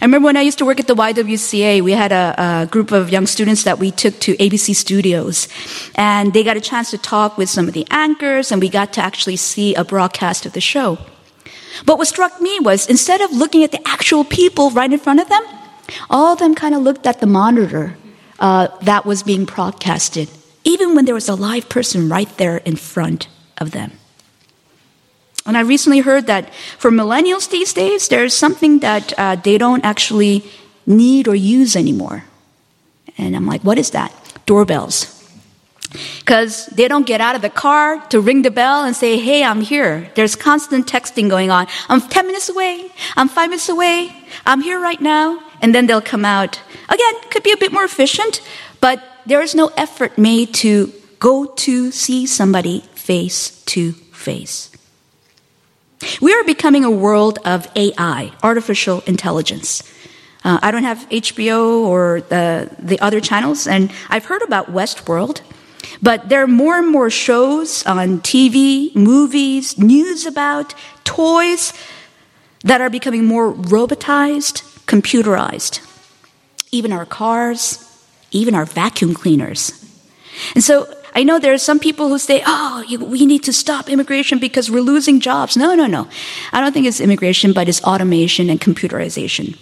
I 0.00 0.04
remember 0.06 0.26
when 0.26 0.36
I 0.36 0.42
used 0.42 0.58
to 0.58 0.64
work 0.64 0.80
at 0.80 0.86
the 0.86 0.94
YWCA, 0.94 1.82
we 1.82 1.92
had 1.92 2.12
a, 2.12 2.34
a, 2.38 2.66
group 2.66 2.92
of 2.92 3.10
young 3.10 3.26
students 3.26 3.64
that 3.64 3.78
we 3.78 3.90
took 3.90 4.18
to 4.20 4.34
ABC 4.36 4.74
Studios. 4.74 5.48
And 5.96 6.32
they 6.32 6.42
got 6.42 6.56
a 6.56 6.62
chance 6.62 6.90
to 6.92 6.98
talk 6.98 7.36
with 7.36 7.50
some 7.50 7.68
of 7.68 7.74
the 7.74 7.86
anchors, 7.90 8.50
and 8.50 8.62
we 8.62 8.70
got 8.70 8.94
to 8.94 9.02
actually 9.02 9.36
see 9.36 9.74
a 9.74 9.84
broadcast 9.84 10.46
of 10.46 10.54
the 10.54 10.62
show. 10.62 10.98
But 11.84 11.98
what 11.98 12.08
struck 12.08 12.40
me 12.40 12.58
was 12.60 12.86
instead 12.86 13.20
of 13.20 13.32
looking 13.32 13.64
at 13.64 13.72
the 13.72 13.86
actual 13.86 14.24
people 14.24 14.70
right 14.70 14.90
in 14.90 14.98
front 14.98 15.20
of 15.20 15.28
them, 15.28 15.42
all 16.10 16.32
of 16.32 16.38
them 16.38 16.54
kind 16.54 16.74
of 16.74 16.82
looked 16.82 17.06
at 17.06 17.20
the 17.20 17.26
monitor 17.26 17.96
uh, 18.38 18.68
that 18.82 19.06
was 19.06 19.22
being 19.22 19.44
broadcasted, 19.44 20.28
even 20.64 20.94
when 20.94 21.04
there 21.04 21.14
was 21.14 21.28
a 21.28 21.34
live 21.34 21.68
person 21.68 22.08
right 22.08 22.30
there 22.36 22.58
in 22.58 22.76
front 22.76 23.28
of 23.58 23.70
them. 23.70 23.92
And 25.46 25.56
I 25.56 25.60
recently 25.60 26.00
heard 26.00 26.26
that 26.26 26.52
for 26.76 26.90
millennials 26.90 27.48
these 27.48 27.72
days, 27.72 28.08
there's 28.08 28.34
something 28.34 28.80
that 28.80 29.12
uh, 29.16 29.36
they 29.36 29.58
don't 29.58 29.84
actually 29.84 30.44
need 30.86 31.28
or 31.28 31.36
use 31.36 31.76
anymore. 31.76 32.24
And 33.16 33.36
I'm 33.36 33.46
like, 33.46 33.62
what 33.62 33.78
is 33.78 33.90
that? 33.90 34.12
Doorbells. 34.44 35.12
Because 36.18 36.66
they 36.66 36.88
don't 36.88 37.06
get 37.06 37.20
out 37.20 37.36
of 37.36 37.42
the 37.42 37.48
car 37.50 38.00
to 38.08 38.20
ring 38.20 38.42
the 38.42 38.50
bell 38.50 38.84
and 38.84 38.94
say, 38.94 39.18
hey, 39.18 39.44
I'm 39.44 39.60
here. 39.60 40.10
There's 40.16 40.34
constant 40.34 40.86
texting 40.86 41.30
going 41.30 41.50
on. 41.50 41.68
I'm 41.88 42.00
10 42.00 42.26
minutes 42.26 42.48
away. 42.48 42.90
I'm 43.16 43.28
five 43.28 43.50
minutes 43.50 43.68
away. 43.68 44.12
I'm 44.44 44.60
here 44.60 44.80
right 44.80 45.00
now. 45.00 45.45
And 45.60 45.74
then 45.74 45.86
they'll 45.86 46.00
come 46.00 46.24
out 46.24 46.60
Again, 46.88 47.14
could 47.30 47.42
be 47.42 47.52
a 47.52 47.56
bit 47.56 47.72
more 47.72 47.84
efficient, 47.84 48.40
but 48.80 49.02
there 49.26 49.40
is 49.40 49.54
no 49.54 49.70
effort 49.76 50.16
made 50.16 50.54
to 50.54 50.92
go 51.18 51.46
to 51.46 51.90
see 51.90 52.26
somebody 52.26 52.80
face 52.94 53.62
to 53.64 53.92
face. 54.12 54.70
We 56.20 56.32
are 56.32 56.44
becoming 56.44 56.84
a 56.84 56.90
world 56.90 57.38
of 57.44 57.66
AI, 57.74 58.32
artificial 58.42 59.02
intelligence. 59.06 59.82
Uh, 60.44 60.58
I 60.62 60.70
don't 60.70 60.84
have 60.84 61.08
HBO 61.08 61.84
or 61.86 62.20
the, 62.20 62.70
the 62.78 63.00
other 63.00 63.20
channels, 63.20 63.66
and 63.66 63.90
I've 64.08 64.26
heard 64.26 64.42
about 64.42 64.72
Westworld, 64.72 65.40
but 66.00 66.28
there 66.28 66.42
are 66.42 66.46
more 66.46 66.78
and 66.78 66.86
more 66.86 67.10
shows 67.10 67.84
on 67.86 68.20
TV, 68.20 68.94
movies, 68.94 69.76
news 69.78 70.26
about 70.26 70.74
toys 71.02 71.72
that 72.62 72.80
are 72.80 72.90
becoming 72.90 73.24
more 73.24 73.52
robotized, 73.52 74.62
computerized 74.86 75.80
even 76.72 76.92
our 76.92 77.06
cars, 77.06 77.82
even 78.30 78.54
our 78.54 78.64
vacuum 78.64 79.14
cleaners. 79.14 79.72
And 80.54 80.62
so 80.62 80.92
I 81.14 81.22
know 81.22 81.38
there 81.38 81.54
are 81.54 81.58
some 81.58 81.78
people 81.78 82.08
who 82.08 82.18
say, 82.18 82.42
oh, 82.46 82.84
we 83.00 83.24
need 83.24 83.42
to 83.44 83.52
stop 83.52 83.88
immigration 83.88 84.38
because 84.38 84.70
we're 84.70 84.82
losing 84.82 85.20
jobs. 85.20 85.56
No, 85.56 85.74
no, 85.74 85.86
no. 85.86 86.08
I 86.52 86.60
don't 86.60 86.72
think 86.72 86.86
it's 86.86 87.00
immigration, 87.00 87.52
but 87.52 87.68
it's 87.68 87.82
automation 87.84 88.50
and 88.50 88.60
computerization. 88.60 89.56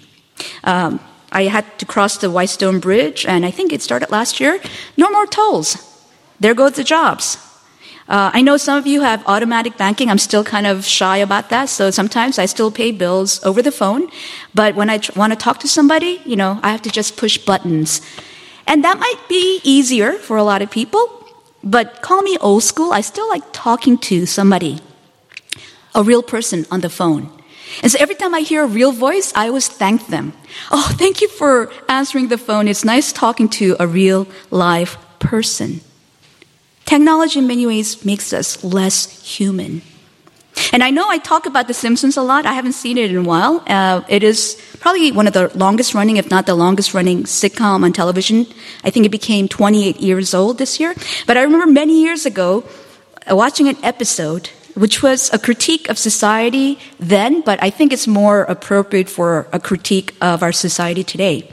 Um, 0.65 0.99
I 1.31 1.45
had 1.45 1.79
to 1.79 1.87
cross 1.87 2.19
the 2.19 2.31
Whitestone 2.31 2.81
Bridge, 2.81 3.25
and 3.27 3.45
I 3.47 3.51
think 3.51 3.73
it 3.73 3.83
started 3.83 4.11
last 4.11 4.41
year. 4.41 4.61
No 4.97 5.11
more 5.11 5.27
tolls. 5.27 5.77
There 6.41 6.55
goes 6.55 6.73
the 6.73 6.85
jobs. 6.85 7.39
Uh, 8.07 8.31
I 8.35 8.43
know 8.43 8.57
some 8.59 8.77
of 8.77 8.87
you 8.87 9.01
have 9.01 9.27
automatic 9.27 9.79
banking. 9.79 10.11
I'm 10.11 10.19
still 10.19 10.45
kind 10.45 10.67
of 10.67 10.85
shy 10.85 11.19
about 11.19 11.49
that. 11.49 11.71
So 11.71 11.91
sometimes 11.91 12.39
I 12.39 12.47
still 12.47 12.71
pay 12.71 12.93
bills 12.93 13.43
over 13.45 13.63
the 13.63 13.73
phone. 13.73 14.09
But 14.55 14.75
when 14.75 14.91
I 14.91 14.99
tr- 14.99 15.19
want 15.19 15.33
to 15.33 15.39
talk 15.39 15.59
to 15.61 15.69
somebody, 15.69 16.21
you 16.27 16.37
know, 16.37 16.61
I 16.63 16.71
have 16.71 16.83
to 16.83 16.91
just 16.91 17.17
push 17.17 17.39
buttons. 17.39 18.03
And 18.67 18.85
that 18.85 18.99
might 18.99 19.21
be 19.29 19.61
easier 19.65 20.13
for 20.13 20.37
a 20.37 20.45
lot 20.45 20.61
of 20.61 20.71
people. 20.71 21.09
But 21.63 22.03
call 22.03 22.21
me 22.21 22.37
old 22.39 22.63
school. 22.63 22.93
I 22.93 23.01
still 23.01 23.29
like 23.29 23.45
talking 23.53 23.97
to 23.99 24.27
somebody, 24.27 24.81
a 25.95 26.03
real 26.03 26.23
person 26.23 26.67
on 26.71 26.81
the 26.81 26.91
phone. 26.91 27.31
And 27.83 27.91
so 27.91 27.99
every 27.99 28.15
time 28.15 28.35
I 28.35 28.41
hear 28.41 28.65
a 28.65 28.67
real 28.67 28.93
voice, 28.93 29.33
I 29.35 29.49
always 29.49 29.67
thank 29.67 30.09
them. 30.09 30.35
Oh, 30.71 30.95
thank 30.99 31.23
you 31.23 31.29
for 31.29 31.73
answering 31.89 32.29
the 32.29 32.39
phone. 32.39 32.69
It's 32.69 32.85
nice 32.85 33.13
talking 33.13 33.49
to 33.61 33.77
a 33.81 33.87
real 33.87 34.29
live 34.51 34.99
person. 35.19 35.81
Technology, 36.85 37.39
in 37.39 37.47
many 37.47 37.67
ways, 37.67 38.05
makes 38.05 38.33
us 38.33 38.63
less 38.63 39.23
human. 39.23 39.83
And 40.73 40.85
I 40.85 40.91
know 40.91 41.09
I 41.09 41.19
talk 41.19 41.47
about 41.47 41.67
The 41.67 41.75
Simpsons 41.75 42.17
a 42.17 42.23
lot. 42.23 42.47
I 42.47 42.53
haven't 42.53 42.75
seen 42.75 42.99
it 42.99 43.11
in 43.11 43.17
a 43.17 43.23
while. 43.23 43.63
Uh, 43.67 44.03
it 44.09 44.23
is 44.23 44.61
probably 44.81 45.11
one 45.11 45.27
of 45.27 45.33
the 45.33 45.51
longest 45.57 45.95
running, 45.95 46.17
if 46.17 46.31
not 46.31 46.47
the 46.47 46.55
longest 46.55 46.95
running 46.95 47.25
sitcom 47.25 47.85
on 47.85 47.93
television. 47.93 48.47
I 48.85 48.91
think 48.91 49.07
it 49.07 49.11
became 49.11 49.49
28 49.49 50.01
years 50.01 50.35
old 50.35 50.59
this 50.59 50.79
year. 50.79 50.95
But 51.27 51.37
I 51.37 51.43
remember 51.43 51.67
many 51.67 52.03
years 52.03 52.27
ago 52.27 52.65
uh, 53.29 53.35
watching 53.35 53.69
an 53.69 53.77
episode 53.83 54.51
which 54.75 55.03
was 55.03 55.33
a 55.33 55.39
critique 55.39 55.89
of 55.89 55.97
society 55.99 56.79
then, 56.99 57.41
but 57.43 57.63
I 57.63 57.71
think 57.71 57.93
it's 57.93 58.07
more 58.07 58.43
appropriate 58.43 59.09
for 59.09 59.47
a 59.53 59.61
critique 59.61 60.15
of 60.21 60.43
our 60.43 60.53
society 60.53 61.05
today. 61.05 61.49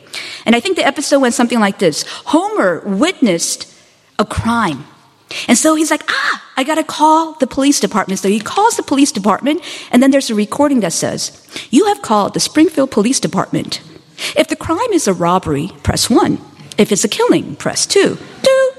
And 0.46 0.56
I 0.56 0.60
think 0.60 0.76
the 0.76 0.86
episode 0.86 1.20
went 1.20 1.34
something 1.34 1.60
like 1.60 1.80
this 1.80 2.04
Homer 2.26 2.82
witnessed 2.86 3.72
a 4.17 4.26
crime. 4.26 4.86
And 5.48 5.58
so 5.58 5.76
he's 5.76 5.91
like, 5.91 6.04
ah, 6.10 6.52
I 6.58 6.63
gotta 6.63 6.84
call 6.84 7.34
the 7.34 7.48
police 7.48 7.80
department. 7.80 8.20
So 8.20 8.30
he 8.30 8.39
calls 8.39 8.78
the 8.78 8.84
police 8.84 9.12
department, 9.12 9.62
and 9.91 10.02
then 10.02 10.12
there's 10.12 10.30
a 10.30 10.36
recording 10.36 10.82
that 10.82 10.94
says, 10.94 11.48
You 11.70 11.86
have 11.88 12.02
called 12.02 12.34
the 12.34 12.39
Springfield 12.39 12.91
Police 12.91 13.20
Department. 13.20 13.82
If 14.36 14.48
the 14.48 14.56
crime 14.56 14.91
is 14.91 15.08
a 15.08 15.13
robbery, 15.13 15.72
press 15.84 16.10
one. 16.10 16.39
If 16.78 16.91
it's 16.91 17.04
a 17.04 17.10
killing, 17.10 17.56
press 17.56 17.86
two. 17.86 18.17
Two. 18.44 18.72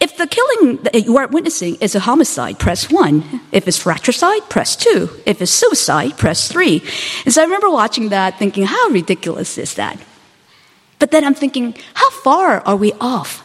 If 0.00 0.16
the 0.16 0.26
killing 0.26 0.78
that 0.78 1.04
you 1.04 1.16
are 1.16 1.28
witnessing 1.28 1.76
is 1.76 1.94
a 1.94 2.00
homicide, 2.00 2.58
press 2.58 2.90
one. 2.90 3.40
If 3.52 3.68
it's 3.68 3.78
fratricide, 3.78 4.48
press 4.48 4.74
two. 4.74 5.08
If 5.26 5.40
it's 5.40 5.52
suicide, 5.52 6.18
press 6.18 6.48
three. 6.48 6.82
And 7.24 7.32
so 7.32 7.40
I 7.40 7.44
remember 7.44 7.70
watching 7.70 8.08
that 8.08 8.38
thinking, 8.38 8.64
how 8.64 8.88
ridiculous 8.88 9.58
is 9.58 9.74
that? 9.74 9.98
But 10.98 11.12
then 11.12 11.24
I'm 11.24 11.34
thinking, 11.34 11.76
how 11.94 12.10
far 12.10 12.60
are 12.66 12.76
we 12.76 12.92
off 13.00 13.44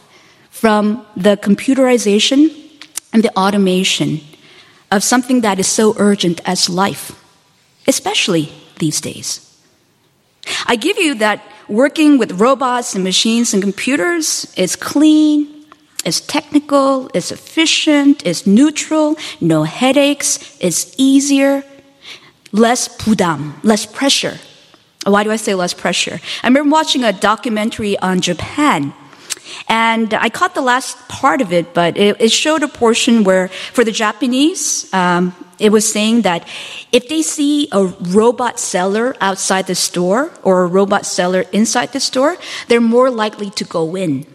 from 0.60 1.06
the 1.16 1.38
computerization 1.38 2.50
and 3.14 3.24
the 3.24 3.36
automation 3.38 4.20
of 4.92 5.04
something 5.04 5.42
that 5.42 5.60
is 5.60 5.68
so 5.68 5.94
urgent 5.98 6.42
as 6.46 6.70
life, 6.70 7.12
especially 7.88 8.52
these 8.80 9.00
days? 9.00 9.44
I 10.66 10.76
give 10.76 10.98
you 10.98 11.16
that 11.16 11.44
working 11.68 12.18
with 12.18 12.40
robots 12.40 12.96
and 12.96 13.04
machines 13.04 13.54
and 13.54 13.62
computers 13.62 14.52
is 14.56 14.76
clean, 14.76 15.66
it's 16.06 16.22
technical, 16.22 17.12
it's 17.14 17.32
efficient, 17.32 18.26
it's 18.26 18.48
neutral, 18.48 19.16
no 19.42 19.64
headaches, 19.64 20.58
it's 20.60 20.96
easier, 20.98 21.64
less 22.52 22.88
pudam, 22.88 23.54
less 23.64 23.86
pressure. 23.86 24.40
Why 25.06 25.24
do 25.24 25.32
I 25.32 25.36
say 25.36 25.54
less 25.54 25.74
pressure? 25.74 26.20
I 26.44 26.48
remember 26.48 26.72
watching 26.72 27.04
a 27.04 27.14
documentary 27.14 27.98
on 28.00 28.22
Japan. 28.22 28.94
And 29.68 30.14
I 30.14 30.30
caught 30.30 30.56
the 30.56 30.62
last 30.62 30.98
part 31.08 31.42
of 31.42 31.52
it, 31.52 31.74
but 31.74 31.98
it, 31.98 32.20
it 32.20 32.32
showed 32.32 32.64
a 32.64 32.68
portion 32.68 33.24
where, 33.24 33.50
for 33.74 33.84
the 33.84 33.92
Japanese, 33.92 34.92
um, 34.94 35.36
it 35.60 35.72
was 35.72 35.92
saying 35.92 36.22
that 36.22 36.48
if 36.92 37.10
they 37.10 37.22
see 37.22 37.68
a 37.72 37.86
robot 37.86 38.60
seller 38.60 39.16
outside 39.20 39.68
the 39.68 39.76
store 39.76 40.32
or 40.44 40.64
a 40.64 40.68
robot 40.68 41.06
seller 41.06 41.46
inside 41.52 41.94
the 41.94 42.00
store, 42.00 42.38
they're 42.68 42.82
more 42.82 43.10
likely 43.10 43.50
to 43.52 43.64
go 43.64 43.96
in. 43.96 44.26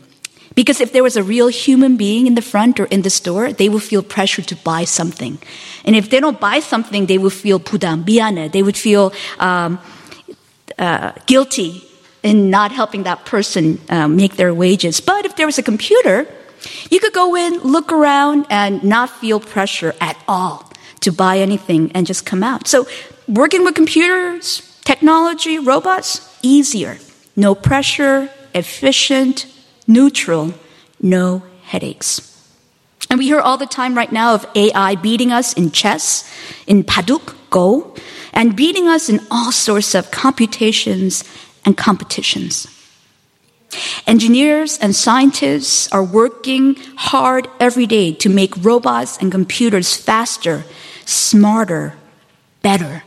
Because 0.55 0.81
if 0.81 0.93
there 0.93 1.03
was 1.03 1.17
a 1.17 1.23
real 1.23 1.49
human 1.49 1.97
being 1.97 2.27
in 2.27 2.35
the 2.35 2.43
front 2.43 2.79
or 2.79 2.85
in 2.87 3.03
the 3.03 3.11
store, 3.11 3.53
they 3.53 3.69
would 3.69 3.83
feel 3.83 4.03
pressure 4.03 4.43
to 4.43 4.57
buy 4.57 4.85
something. 4.85 5.39
And 5.85 5.97
if 5.97 6.11
they 6.11 6.21
don't 6.21 6.39
buy 6.39 6.61
something, 6.61 7.07
they 7.07 7.17
would 7.17 7.33
feel 7.33 7.59
pudam, 7.59 8.05
biane. 8.05 8.53
They 8.53 8.63
would 8.63 8.77
feel 8.77 9.13
um, 9.39 9.79
uh, 10.79 11.13
guilty 11.27 11.85
in 12.23 12.51
not 12.51 12.73
helping 12.73 13.03
that 13.05 13.25
person 13.25 13.81
um, 13.89 14.17
make 14.17 14.37
their 14.37 14.55
wages. 14.55 15.01
But 15.01 15.25
if 15.25 15.37
there 15.37 15.47
was 15.47 15.59
a 15.59 15.63
computer, 15.63 16.27
you 16.91 17.01
could 17.01 17.13
go 17.13 17.35
in, 17.35 17.59
look 17.61 17.93
around, 17.93 18.47
and 18.51 18.83
not 18.85 19.11
feel 19.11 19.41
pressure 19.41 19.95
at 20.01 20.17
all 20.29 20.71
to 21.01 21.11
buy 21.13 21.39
anything 21.39 21.91
and 21.93 22.07
just 22.07 22.25
come 22.25 22.43
out. 22.43 22.69
So 22.69 22.87
working 23.27 23.65
with 23.65 23.75
computers, 23.75 24.63
technology, 24.85 25.59
robots, 25.59 26.39
easier. 26.43 26.99
No 27.35 27.55
pressure, 27.55 28.31
efficient, 28.55 29.47
neutral, 29.87 30.55
no 31.01 31.43
headaches. 31.65 32.29
And 33.11 33.19
we 33.19 33.27
hear 33.27 33.41
all 33.41 33.59
the 33.59 33.67
time 33.67 33.95
right 33.95 34.13
now 34.13 34.35
of 34.35 34.47
AI 34.55 34.95
beating 34.95 35.33
us 35.33 35.53
in 35.53 35.71
chess, 35.71 36.31
in 36.67 36.85
Paduk, 36.85 37.35
Go, 37.51 37.95
and 38.33 38.57
beating 38.57 38.89
us 38.89 39.11
in 39.11 39.21
all 39.31 39.53
sorts 39.53 39.95
of 39.95 40.11
computations 40.11 41.25
and 41.65 41.77
competitions. 41.77 42.67
Engineers 44.07 44.79
and 44.79 44.95
scientists 44.95 45.91
are 45.93 46.05
working 46.05 46.77
hard 46.97 47.49
every 47.59 47.87
day 47.87 48.13
to 48.13 48.29
make 48.29 48.65
robots 48.65 49.17
and 49.19 49.33
computers 49.33 49.97
faster, 49.97 50.65
smarter, 51.05 51.95
better. 52.61 53.03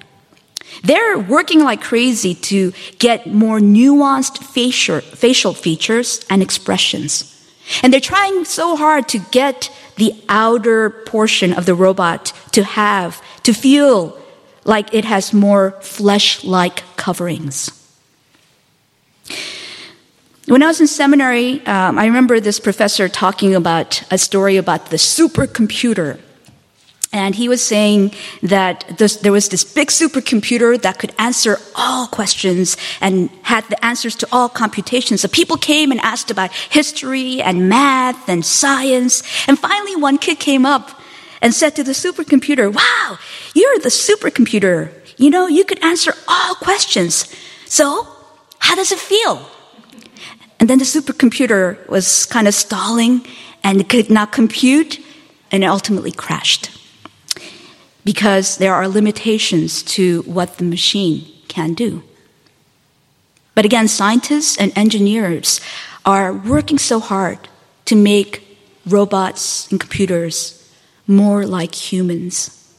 They're 0.83 1.19
working 1.19 1.63
like 1.63 1.81
crazy 1.81 2.33
to 2.49 2.73
get 2.99 3.27
more 3.27 3.59
nuanced 3.59 4.43
facial, 4.43 5.01
facial 5.01 5.53
features 5.53 6.25
and 6.29 6.41
expressions. 6.41 7.31
And 7.81 7.91
they're 7.91 7.99
trying 8.01 8.45
so 8.45 8.75
hard 8.75 9.07
to 9.09 9.19
get 9.31 9.71
the 9.97 10.13
outer 10.29 10.89
portion 10.89 11.53
of 11.53 11.65
the 11.65 11.75
robot 11.75 12.33
to 12.51 12.63
have, 12.63 13.21
to 13.43 13.53
feel 13.53 14.17
like 14.65 14.93
it 14.93 15.05
has 15.05 15.33
more 15.33 15.71
flesh 15.81 16.43
like 16.43 16.83
coverings. 16.97 17.84
When 20.47 20.61
I 20.61 20.67
was 20.67 20.79
in 20.79 20.87
seminary, 20.87 21.65
um, 21.65 21.97
I 21.97 22.05
remember 22.05 22.39
this 22.39 22.59
professor 22.59 23.09
talking 23.09 23.55
about 23.55 24.03
a 24.11 24.17
story 24.17 24.57
about 24.57 24.91
the 24.91 24.97
supercomputer 24.97 26.19
and 27.15 27.33
he 27.33 27.47
was 27.47 27.65
saying 27.65 28.11
that 28.43 28.97
this, 28.97 29.15
there 29.15 29.31
was 29.31 29.47
this 29.47 29.63
big 29.63 29.87
supercomputer 29.87 30.81
that 30.81 30.99
could 30.99 31.13
answer 31.17 31.57
all 31.73 32.07
questions 32.07 32.75
and 32.99 33.29
had 33.43 33.63
the 33.69 33.85
answers 33.85 34.17
to 34.17 34.27
all 34.33 34.49
computations. 34.49 35.21
So 35.21 35.29
people 35.29 35.55
came 35.55 35.91
and 35.91 36.01
asked 36.01 36.29
about 36.29 36.51
history 36.51 37.41
and 37.41 37.69
math 37.69 38.27
and 38.27 38.45
science. 38.45 39.23
And 39.47 39.57
finally, 39.57 39.95
one 39.95 40.17
kid 40.17 40.39
came 40.39 40.65
up 40.65 40.99
and 41.41 41.53
said 41.53 41.73
to 41.77 41.85
the 41.85 41.93
supercomputer, 41.93 42.73
Wow, 42.73 43.17
you're 43.53 43.79
the 43.79 43.87
supercomputer. 43.87 44.91
You 45.15 45.29
know, 45.29 45.47
you 45.47 45.63
could 45.63 45.81
answer 45.81 46.13
all 46.27 46.55
questions. 46.55 47.33
So, 47.65 48.05
how 48.59 48.75
does 48.75 48.91
it 48.91 48.99
feel? 48.99 49.49
And 50.65 50.69
then 50.71 50.79
the 50.79 50.83
supercomputer 50.83 51.87
was 51.87 52.25
kind 52.25 52.47
of 52.47 52.55
stalling 52.55 53.23
and 53.63 53.87
could 53.87 54.09
not 54.09 54.31
compute 54.31 54.99
and 55.51 55.63
it 55.63 55.67
ultimately 55.67 56.11
crashed 56.11 56.71
because 58.03 58.57
there 58.57 58.73
are 58.73 58.87
limitations 58.87 59.83
to 59.83 60.23
what 60.23 60.57
the 60.57 60.63
machine 60.63 61.23
can 61.49 61.75
do. 61.75 62.01
But 63.53 63.65
again, 63.65 63.87
scientists 63.87 64.57
and 64.57 64.75
engineers 64.75 65.61
are 66.03 66.33
working 66.33 66.79
so 66.79 66.99
hard 66.99 67.37
to 67.85 67.95
make 67.95 68.57
robots 68.87 69.69
and 69.69 69.79
computers 69.79 70.67
more 71.05 71.45
like 71.45 71.75
humans. 71.75 72.73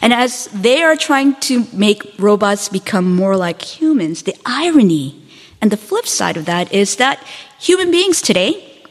And 0.00 0.12
as 0.12 0.46
they 0.46 0.82
are 0.82 0.96
trying 0.96 1.36
to 1.42 1.68
make 1.72 2.02
robots 2.18 2.68
become 2.68 3.14
more 3.14 3.36
like 3.36 3.62
humans, 3.62 4.24
the 4.24 4.34
irony 4.44 5.21
and 5.62 5.70
the 5.70 5.76
flip 5.76 6.06
side 6.06 6.36
of 6.36 6.44
that 6.46 6.72
is 6.72 6.96
that 6.96 7.22
human 7.58 7.92
beings 7.92 8.20
today, 8.20 8.84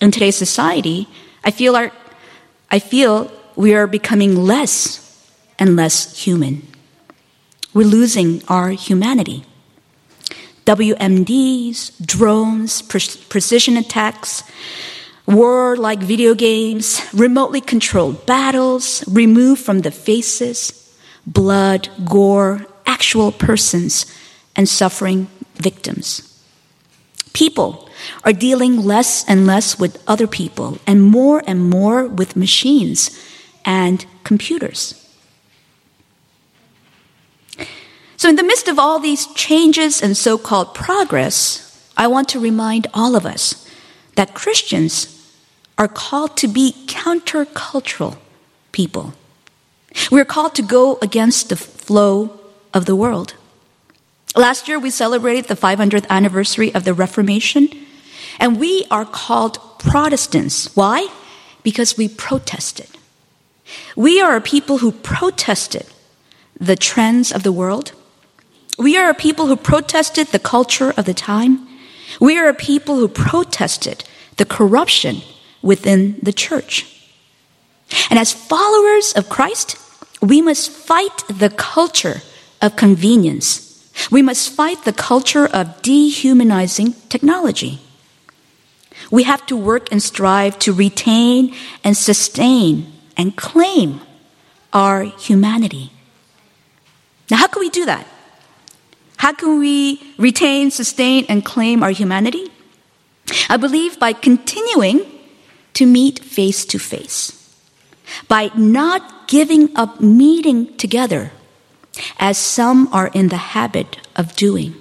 in 0.00 0.10
today's 0.10 0.36
society, 0.36 1.06
I 1.44 1.50
feel 1.50 1.76
are, 1.76 1.92
I 2.70 2.78
feel 2.78 3.30
we 3.54 3.74
are 3.74 3.86
becoming 3.86 4.34
less 4.34 5.00
and 5.58 5.76
less 5.76 6.24
human. 6.24 6.66
We're 7.74 7.86
losing 7.86 8.42
our 8.48 8.70
humanity. 8.70 9.44
WMDs, 10.64 12.04
drones, 12.04 12.80
pre- 12.80 13.22
precision 13.28 13.76
attacks, 13.76 14.42
war 15.26 15.76
like 15.76 15.98
video 15.98 16.34
games, 16.34 17.02
remotely 17.12 17.60
controlled 17.60 18.24
battles, 18.24 19.04
removed 19.06 19.62
from 19.62 19.80
the 19.80 19.90
faces, 19.90 20.96
blood, 21.26 21.90
gore, 22.06 22.66
actual 22.86 23.30
persons, 23.30 24.06
and 24.56 24.68
suffering 24.68 25.28
victims. 25.54 26.30
People 27.32 27.88
are 28.22 28.32
dealing 28.32 28.84
less 28.84 29.24
and 29.28 29.46
less 29.46 29.78
with 29.78 30.02
other 30.06 30.26
people 30.26 30.78
and 30.86 31.02
more 31.02 31.42
and 31.46 31.68
more 31.68 32.06
with 32.06 32.36
machines 32.36 33.10
and 33.64 34.06
computers. 34.22 35.00
So, 38.16 38.28
in 38.28 38.36
the 38.36 38.42
midst 38.42 38.68
of 38.68 38.78
all 38.78 39.00
these 39.00 39.26
changes 39.34 40.02
and 40.02 40.16
so 40.16 40.38
called 40.38 40.74
progress, 40.74 41.92
I 41.96 42.06
want 42.06 42.28
to 42.30 42.40
remind 42.40 42.86
all 42.94 43.16
of 43.16 43.26
us 43.26 43.68
that 44.14 44.34
Christians 44.34 45.10
are 45.76 45.88
called 45.88 46.36
to 46.38 46.48
be 46.48 46.74
countercultural 46.86 48.16
people. 48.72 49.14
We're 50.10 50.24
called 50.24 50.54
to 50.54 50.62
go 50.62 50.98
against 51.02 51.48
the 51.48 51.56
flow 51.56 52.40
of 52.72 52.86
the 52.86 52.96
world. 52.96 53.34
Last 54.36 54.66
year, 54.66 54.78
we 54.78 54.90
celebrated 54.90 55.46
the 55.46 55.54
500th 55.54 56.08
anniversary 56.08 56.74
of 56.74 56.84
the 56.84 56.92
Reformation, 56.92 57.68
and 58.40 58.58
we 58.58 58.84
are 58.90 59.04
called 59.04 59.58
Protestants. 59.78 60.74
Why? 60.74 61.08
Because 61.62 61.96
we 61.96 62.08
protested. 62.08 62.88
We 63.96 64.20
are 64.20 64.34
a 64.34 64.40
people 64.40 64.78
who 64.78 64.90
protested 64.90 65.86
the 66.58 66.76
trends 66.76 67.32
of 67.32 67.44
the 67.44 67.52
world. 67.52 67.92
We 68.76 68.96
are 68.96 69.08
a 69.08 69.14
people 69.14 69.46
who 69.46 69.56
protested 69.56 70.28
the 70.28 70.38
culture 70.40 70.92
of 70.96 71.04
the 71.04 71.14
time. 71.14 71.68
We 72.20 72.36
are 72.38 72.48
a 72.48 72.54
people 72.54 72.96
who 72.96 73.08
protested 73.08 74.04
the 74.36 74.44
corruption 74.44 75.22
within 75.62 76.18
the 76.22 76.32
church. 76.32 76.90
And 78.10 78.18
as 78.18 78.32
followers 78.32 79.12
of 79.12 79.28
Christ, 79.28 79.76
we 80.20 80.42
must 80.42 80.70
fight 80.70 81.22
the 81.28 81.50
culture 81.50 82.22
of 82.60 82.76
convenience. 82.76 83.73
We 84.10 84.22
must 84.22 84.50
fight 84.50 84.84
the 84.84 84.92
culture 84.92 85.46
of 85.46 85.82
dehumanizing 85.82 86.94
technology. 87.08 87.80
we 89.10 89.24
have 89.24 89.44
to 89.46 89.56
work 89.56 89.90
and 89.92 90.02
strive 90.02 90.58
to 90.60 90.72
retain 90.72 91.54
and 91.82 91.96
sustain 91.96 92.92
and 93.16 93.36
claim 93.36 94.00
our 94.72 95.02
humanity. 95.02 95.92
Now, 97.30 97.38
how 97.38 97.48
can 97.48 97.60
we 97.60 97.70
do 97.70 97.84
that? 97.86 98.06
How 99.16 99.32
can 99.32 99.58
we 99.58 100.02
retain, 100.18 100.70
sustain, 100.70 101.24
and 101.28 101.44
claim 101.44 101.82
our 101.82 101.90
humanity? 101.90 102.50
I 103.48 103.56
believe 103.56 103.98
by 103.98 104.12
continuing 104.12 105.06
to 105.74 105.86
meet 105.86 106.18
face 106.18 106.64
to 106.66 106.78
face, 106.78 107.32
by 108.28 108.50
not 108.54 109.28
giving 109.28 109.74
up 109.76 110.00
meeting 110.00 110.76
together, 110.76 111.32
as 112.18 112.38
some 112.38 112.88
are 112.92 113.08
in 113.08 113.28
the 113.28 113.54
habit 113.54 113.98
of 114.16 114.36
doing. 114.36 114.74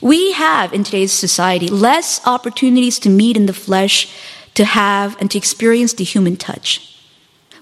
We 0.00 0.32
have 0.32 0.72
in 0.72 0.84
today's 0.84 1.12
society 1.12 1.68
less 1.68 2.20
opportunities 2.26 2.98
to 3.00 3.08
meet 3.08 3.36
in 3.36 3.46
the 3.46 3.52
flesh, 3.52 4.12
to 4.54 4.64
have 4.64 5.16
and 5.20 5.30
to 5.30 5.38
experience 5.38 5.94
the 5.94 6.04
human 6.04 6.36
touch. 6.36 6.90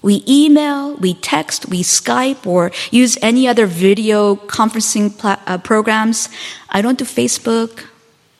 We 0.01 0.21
email, 0.27 0.95
we 0.95 1.13
text, 1.13 1.69
we 1.69 1.81
Skype, 1.81 2.45
or 2.45 2.71
use 2.91 3.17
any 3.21 3.47
other 3.47 3.65
video 3.65 4.35
conferencing 4.35 5.13
uh, 5.23 5.57
programs. 5.59 6.27
I 6.69 6.81
don't 6.81 6.99
do 6.99 7.05
Facebook. 7.05 7.85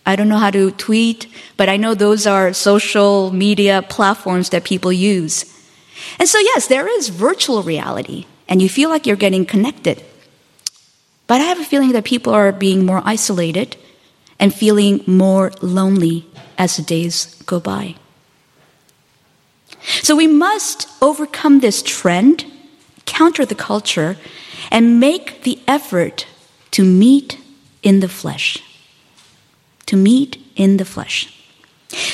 I 0.05 0.17
don't 0.17 0.27
know 0.27 0.37
how 0.37 0.51
to 0.51 0.71
tweet, 0.71 1.27
but 1.55 1.69
I 1.69 1.77
know 1.77 1.93
those 1.95 2.27
are 2.27 2.51
social 2.51 3.31
media 3.31 3.81
platforms 3.81 4.49
that 4.49 4.65
people 4.65 4.91
use. 4.91 5.45
And 6.19 6.27
so, 6.27 6.37
yes, 6.39 6.67
there 6.67 6.87
is 6.87 7.07
virtual 7.07 7.63
reality, 7.63 8.25
and 8.47 8.61
you 8.61 8.69
feel 8.69 8.89
like 8.89 9.05
you're 9.05 9.15
getting 9.15 9.45
connected. 9.45 10.03
But 11.27 11.41
I 11.41 11.45
have 11.45 11.59
a 11.59 11.65
feeling 11.65 11.93
that 11.93 12.03
people 12.03 12.33
are 12.33 12.51
being 12.51 12.85
more 12.85 13.01
isolated 13.05 13.77
and 14.39 14.53
feeling 14.53 15.03
more 15.07 15.51
lonely 15.61 16.25
as 16.57 16.77
the 16.77 16.83
days 16.83 17.35
go 17.45 17.59
by. 17.59 17.95
So 20.01 20.15
we 20.15 20.27
must 20.27 20.87
overcome 21.01 21.59
this 21.59 21.81
trend, 21.81 22.45
counter 23.05 23.45
the 23.45 23.55
culture, 23.55 24.17
and 24.71 24.99
make 24.99 25.43
the 25.43 25.59
effort 25.67 26.25
to 26.71 26.83
meet 26.83 27.37
in 27.83 27.99
the 27.99 28.07
flesh. 28.07 28.63
To 29.87 29.95
meet 29.95 30.37
in 30.55 30.77
the 30.77 30.85
flesh. 30.85 31.29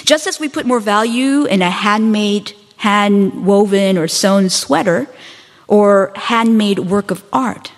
Just 0.04 0.28
as 0.28 0.40
we 0.40 0.50
put 0.50 0.66
more 0.66 0.80
value 0.80 1.46
in 1.46 1.62
a 1.62 1.70
handmade, 1.70 2.54
hand 2.78 3.46
woven, 3.46 3.98
or 3.98 4.08
sewn 4.08 4.50
sweater 4.50 5.08
or 5.70 6.12
handmade 6.16 6.80
work 6.80 7.12
of 7.12 7.24
art. 7.32 7.72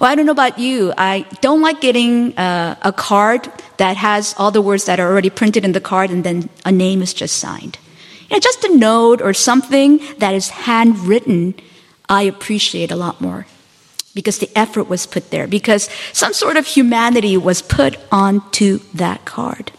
Well, 0.00 0.10
I 0.10 0.14
don't 0.14 0.26
know 0.26 0.32
about 0.32 0.58
you. 0.58 0.92
I 0.98 1.26
don't 1.40 1.60
like 1.60 1.80
getting 1.80 2.36
uh, 2.36 2.76
a 2.82 2.92
card 2.92 3.48
that 3.76 3.96
has 3.96 4.34
all 4.38 4.50
the 4.50 4.62
words 4.62 4.86
that 4.86 4.98
are 4.98 5.08
already 5.08 5.30
printed 5.30 5.64
in 5.64 5.72
the 5.72 5.80
card 5.80 6.10
and 6.10 6.24
then 6.24 6.48
a 6.64 6.72
name 6.72 7.02
is 7.02 7.14
just 7.14 7.36
signed. 7.36 7.78
You 8.28 8.36
know, 8.36 8.40
just 8.40 8.64
a 8.64 8.74
note 8.74 9.20
or 9.22 9.32
something 9.34 10.00
that 10.18 10.34
is 10.34 10.48
handwritten, 10.48 11.54
I 12.08 12.22
appreciate 12.22 12.90
a 12.90 12.96
lot 12.96 13.20
more 13.20 13.46
because 14.14 14.38
the 14.38 14.50
effort 14.56 14.88
was 14.88 15.06
put 15.06 15.30
there, 15.30 15.46
because 15.46 15.90
some 16.12 16.32
sort 16.32 16.56
of 16.56 16.66
humanity 16.66 17.36
was 17.36 17.60
put 17.60 17.98
onto 18.10 18.78
that 18.94 19.26
card. 19.26 19.70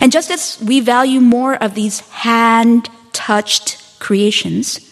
And 0.00 0.12
just 0.12 0.30
as 0.30 0.62
we 0.62 0.78
value 0.80 1.20
more 1.20 1.56
of 1.56 1.74
these 1.74 2.00
hand 2.10 2.88
touched 3.12 3.98
creations, 3.98 4.89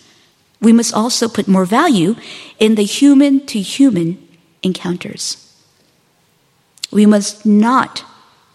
we 0.61 0.73
must 0.73 0.93
also 0.93 1.29
put 1.29 1.49
more 1.49 1.65
value 1.65 2.17
in 2.59 2.75
the 2.75 2.85
human 2.85 3.47
to 3.47 3.61
human 3.61 4.19
encounters. 4.63 5.45
We 6.91 7.07
must 7.07 7.47
not 7.47 8.05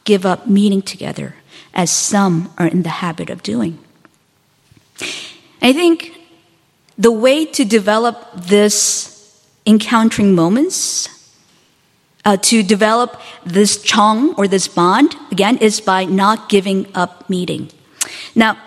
give 0.03 0.25
up 0.25 0.47
meeting 0.47 0.81
together 0.81 1.35
as 1.73 1.91
some 1.91 2.53
are 2.57 2.67
in 2.67 2.83
the 2.83 2.89
habit 2.89 3.29
of 3.29 3.43
doing. 3.43 3.79
I 5.61 5.71
think 5.71 6.19
the 6.97 7.11
way 7.11 7.45
to 7.45 7.63
develop 7.63 8.31
this 8.35 9.47
encountering 9.65 10.35
moments, 10.35 11.09
uh, 12.25 12.37
to 12.37 12.63
develop 12.63 13.19
this 13.45 13.81
chong 13.81 14.33
or 14.35 14.47
this 14.47 14.67
bond, 14.67 15.15
again, 15.31 15.57
is 15.57 15.79
by 15.79 16.05
not 16.05 16.49
giving 16.49 16.87
up 16.93 17.29
meeting. 17.29 17.69
Now, 18.35 18.57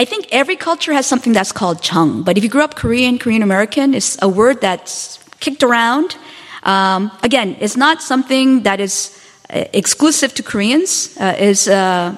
I 0.00 0.04
think 0.04 0.28
every 0.30 0.54
culture 0.54 0.92
has 0.92 1.06
something 1.06 1.32
that's 1.32 1.50
called 1.50 1.82
chung, 1.82 2.22
but 2.22 2.38
if 2.38 2.44
you 2.44 2.48
grew 2.48 2.62
up 2.62 2.76
Korean, 2.76 3.18
Korean 3.18 3.42
American, 3.42 3.94
it's 3.94 4.16
a 4.22 4.28
word 4.28 4.60
that's 4.60 5.18
kicked 5.40 5.64
around. 5.64 6.16
Um, 6.62 7.10
again, 7.24 7.56
it's 7.58 7.76
not 7.76 8.00
something 8.00 8.62
that 8.62 8.78
is 8.78 9.20
uh, 9.50 9.64
exclusive 9.72 10.34
to 10.34 10.42
Koreans, 10.44 11.16
uh, 11.18 11.34
is 11.36 11.66
uh, 11.66 12.16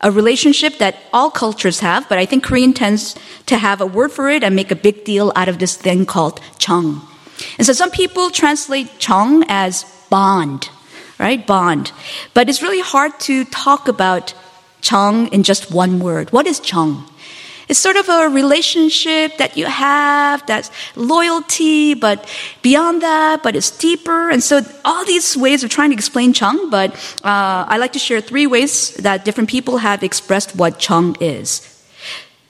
a 0.00 0.10
relationship 0.10 0.78
that 0.78 0.96
all 1.12 1.30
cultures 1.30 1.78
have, 1.78 2.08
but 2.08 2.18
I 2.18 2.26
think 2.26 2.42
Korean 2.42 2.72
tends 2.72 3.14
to 3.46 3.56
have 3.56 3.80
a 3.80 3.86
word 3.86 4.10
for 4.10 4.28
it 4.28 4.42
and 4.42 4.56
make 4.56 4.72
a 4.72 4.76
big 4.76 5.04
deal 5.04 5.32
out 5.36 5.48
of 5.48 5.60
this 5.60 5.76
thing 5.76 6.06
called 6.06 6.40
chung. 6.58 7.00
And 7.58 7.66
so 7.66 7.72
some 7.72 7.92
people 7.92 8.30
translate 8.30 8.88
chung 8.98 9.44
as 9.48 9.84
bond, 10.10 10.68
right? 11.20 11.46
Bond. 11.46 11.92
But 12.34 12.48
it's 12.48 12.60
really 12.60 12.80
hard 12.80 13.20
to 13.20 13.44
talk 13.44 13.86
about 13.86 14.34
chung 14.80 15.28
in 15.28 15.44
just 15.44 15.70
one 15.70 16.00
word. 16.00 16.32
What 16.32 16.48
is 16.48 16.58
chung? 16.58 17.06
It's 17.70 17.78
sort 17.78 17.94
of 17.94 18.08
a 18.08 18.28
relationship 18.28 19.38
that 19.38 19.56
you 19.56 19.66
have 19.66 20.44
that's 20.44 20.72
loyalty, 20.96 21.94
but 21.94 22.26
beyond 22.62 23.00
that, 23.02 23.44
but 23.44 23.54
it's 23.54 23.70
deeper. 23.70 24.28
And 24.28 24.42
so 24.42 24.62
all 24.84 25.04
these 25.04 25.36
ways 25.36 25.62
of 25.62 25.70
trying 25.70 25.90
to 25.90 25.94
explain 25.94 26.32
Chung, 26.32 26.68
but 26.68 26.90
uh, 27.22 27.70
I 27.70 27.76
like 27.78 27.92
to 27.92 28.00
share 28.00 28.20
three 28.20 28.48
ways 28.48 28.96
that 28.96 29.24
different 29.24 29.48
people 29.48 29.78
have 29.78 30.02
expressed 30.02 30.56
what 30.56 30.80
Chung 30.80 31.14
is. 31.20 31.62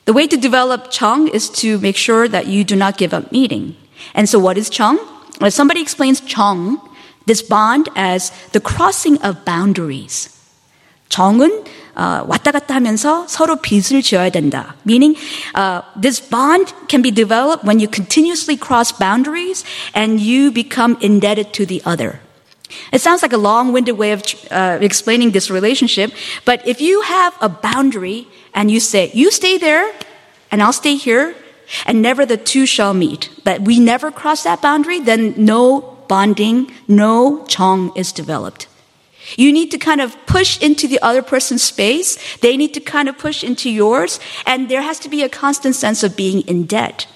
The 0.06 0.14
way 0.14 0.26
to 0.26 0.38
develop 0.38 0.90
Chung 0.90 1.28
is 1.28 1.50
to 1.60 1.76
make 1.80 1.96
sure 1.96 2.26
that 2.26 2.46
you 2.46 2.64
do 2.64 2.74
not 2.74 2.96
give 2.96 3.12
up 3.12 3.30
meeting. 3.30 3.76
And 4.14 4.26
so 4.26 4.38
what 4.38 4.56
is 4.56 4.70
Chung? 4.70 4.98
Well, 5.38 5.50
somebody 5.50 5.82
explains 5.82 6.22
Chung, 6.22 6.80
this 7.26 7.42
bond, 7.42 7.90
as 7.94 8.32
the 8.52 8.60
crossing 8.60 9.20
of 9.20 9.44
boundaries. 9.44 10.34
정은 11.10 11.64
uh, 11.99 12.23
왔다 12.27 12.51
갔다 12.51 12.75
하면서 12.75 13.25
서로 13.27 13.57
빚을 13.57 14.01
지어야 14.01 14.29
된다. 14.29 14.75
Meaning, 14.85 15.17
uh, 15.55 15.81
this 15.99 16.19
bond 16.19 16.73
can 16.87 17.01
be 17.01 17.11
developed 17.11 17.65
when 17.65 17.79
you 17.79 17.87
continuously 17.87 18.57
cross 18.57 18.91
boundaries 18.91 19.63
and 19.93 20.19
you 20.19 20.51
become 20.51 20.97
indebted 21.01 21.53
to 21.53 21.65
the 21.65 21.81
other. 21.85 22.19
It 22.91 22.99
sounds 22.99 23.21
like 23.21 23.33
a 23.33 23.37
long-winded 23.37 23.97
way 23.97 24.11
of 24.11 24.23
uh, 24.51 24.79
explaining 24.81 25.31
this 25.31 25.49
relationship, 25.49 26.11
but 26.45 26.65
if 26.67 26.81
you 26.81 27.01
have 27.01 27.33
a 27.39 27.47
boundary 27.47 28.27
and 28.53 28.71
you 28.71 28.79
say, 28.79 29.11
you 29.13 29.31
stay 29.31 29.57
there 29.57 29.93
and 30.51 30.61
I'll 30.61 30.73
stay 30.73 30.95
here, 30.95 31.35
and 31.85 32.01
never 32.01 32.25
the 32.25 32.37
two 32.37 32.65
shall 32.65 32.93
meet, 32.93 33.29
but 33.43 33.61
we 33.61 33.79
never 33.79 34.11
cross 34.11 34.43
that 34.43 34.61
boundary, 34.61 34.99
then 34.99 35.33
no 35.37 35.97
bonding, 36.07 36.71
no 36.87 37.43
chong 37.47 37.91
is 37.95 38.11
developed. 38.11 38.67
You 39.36 39.52
need 39.52 39.70
to 39.70 39.78
kind 39.78 40.00
of 40.00 40.16
push 40.26 40.60
into 40.60 40.88
the 40.88 41.00
other 41.02 41.22
person's 41.22 41.62
space. 41.62 42.18
They 42.38 42.56
need 42.56 42.74
to 42.74 42.80
kind 42.80 43.08
of 43.08 43.18
push 43.18 43.44
into 43.44 43.70
yours. 43.70 44.20
And 44.46 44.68
there 44.68 44.82
has 44.82 44.98
to 45.00 45.08
be 45.08 45.22
a 45.22 45.28
constant 45.28 45.74
sense 45.74 46.02
of 46.02 46.16
being 46.16 46.42
in 46.42 46.66
debt. 46.66 47.06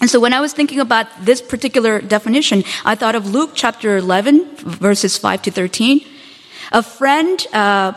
And 0.00 0.10
so 0.10 0.20
when 0.20 0.34
I 0.34 0.40
was 0.40 0.52
thinking 0.52 0.80
about 0.80 1.06
this 1.24 1.40
particular 1.40 2.00
definition, 2.00 2.64
I 2.84 2.94
thought 2.94 3.14
of 3.14 3.32
Luke 3.32 3.52
chapter 3.54 3.96
11, 3.96 4.56
verses 4.56 5.16
5 5.16 5.42
to 5.42 5.50
13. 5.50 6.04
A 6.72 6.82
friend 6.82 7.46
uh, 7.52 7.94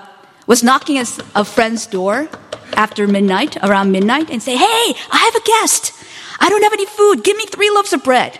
was 0.47 0.63
knocking 0.63 0.97
at 0.97 1.19
a 1.35 1.43
friend's 1.43 1.85
door 1.85 2.29
after 2.73 3.07
midnight, 3.07 3.57
around 3.63 3.91
midnight, 3.91 4.29
and 4.29 4.41
say, 4.41 4.55
Hey, 4.55 4.95
I 5.11 5.17
have 5.17 5.35
a 5.35 5.45
guest. 5.45 5.91
I 6.39 6.49
don't 6.49 6.63
have 6.63 6.73
any 6.73 6.85
food. 6.85 7.23
Give 7.23 7.35
me 7.35 7.45
three 7.45 7.69
loaves 7.69 7.91
of 7.91 8.03
bread. 8.03 8.39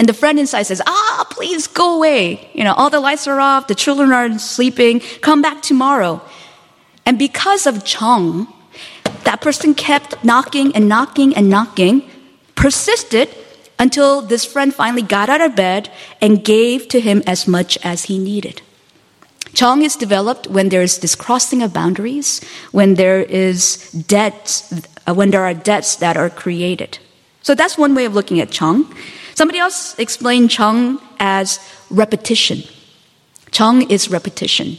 And 0.00 0.08
the 0.08 0.14
friend 0.14 0.40
inside 0.40 0.62
says, 0.62 0.80
ah, 0.86 1.26
please 1.28 1.66
go 1.66 1.96
away. 1.96 2.48
You 2.54 2.64
know, 2.64 2.72
all 2.72 2.88
the 2.88 3.00
lights 3.00 3.28
are 3.28 3.38
off. 3.38 3.66
The 3.66 3.74
children 3.74 4.12
are 4.12 4.38
sleeping. 4.38 5.00
Come 5.20 5.42
back 5.42 5.60
tomorrow. 5.60 6.22
And 7.04 7.18
because 7.18 7.66
of 7.66 7.84
Chung, 7.84 8.48
that 9.24 9.42
person 9.42 9.74
kept 9.74 10.24
knocking 10.24 10.74
and 10.74 10.88
knocking 10.88 11.36
and 11.36 11.50
knocking, 11.50 12.08
persisted 12.54 13.28
until 13.78 14.22
this 14.22 14.46
friend 14.46 14.74
finally 14.74 15.02
got 15.02 15.28
out 15.28 15.42
of 15.42 15.54
bed 15.54 15.92
and 16.22 16.42
gave 16.42 16.88
to 16.88 16.98
him 16.98 17.22
as 17.26 17.46
much 17.46 17.76
as 17.84 18.04
he 18.04 18.18
needed. 18.18 18.62
Chong 19.52 19.82
is 19.82 19.96
developed 19.96 20.46
when 20.46 20.70
there's 20.70 21.00
this 21.00 21.14
crossing 21.14 21.62
of 21.62 21.74
boundaries, 21.74 22.40
when 22.72 22.94
there 22.94 23.20
is 23.20 23.92
debts, 23.92 24.72
uh, 25.06 25.12
when 25.12 25.30
there 25.30 25.44
are 25.44 25.52
debts 25.52 25.96
that 25.96 26.16
are 26.16 26.30
created. 26.30 26.98
So 27.42 27.54
that's 27.54 27.76
one 27.76 27.94
way 27.94 28.06
of 28.06 28.14
looking 28.14 28.40
at 28.40 28.50
Chong. 28.50 28.94
Somebody 29.34 29.58
else 29.58 29.98
explained 29.98 30.50
chung 30.50 31.00
as 31.18 31.58
repetition. 31.90 32.62
Chung 33.50 33.82
is 33.90 34.10
repetition. 34.10 34.76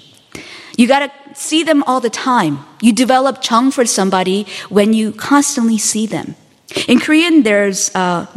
You 0.77 0.87
got 0.87 0.99
to 0.99 1.35
see 1.35 1.63
them 1.63 1.83
all 1.83 1.99
the 1.99 2.09
time. 2.09 2.59
You 2.81 2.93
develop 2.93 3.41
chung 3.41 3.71
for 3.71 3.85
somebody 3.85 4.47
when 4.69 4.93
you 4.93 5.11
constantly 5.11 5.77
see 5.77 6.05
them. 6.05 6.35
In 6.87 6.99
Korean, 6.99 7.43
there's 7.43 7.93
uh, 7.95 8.27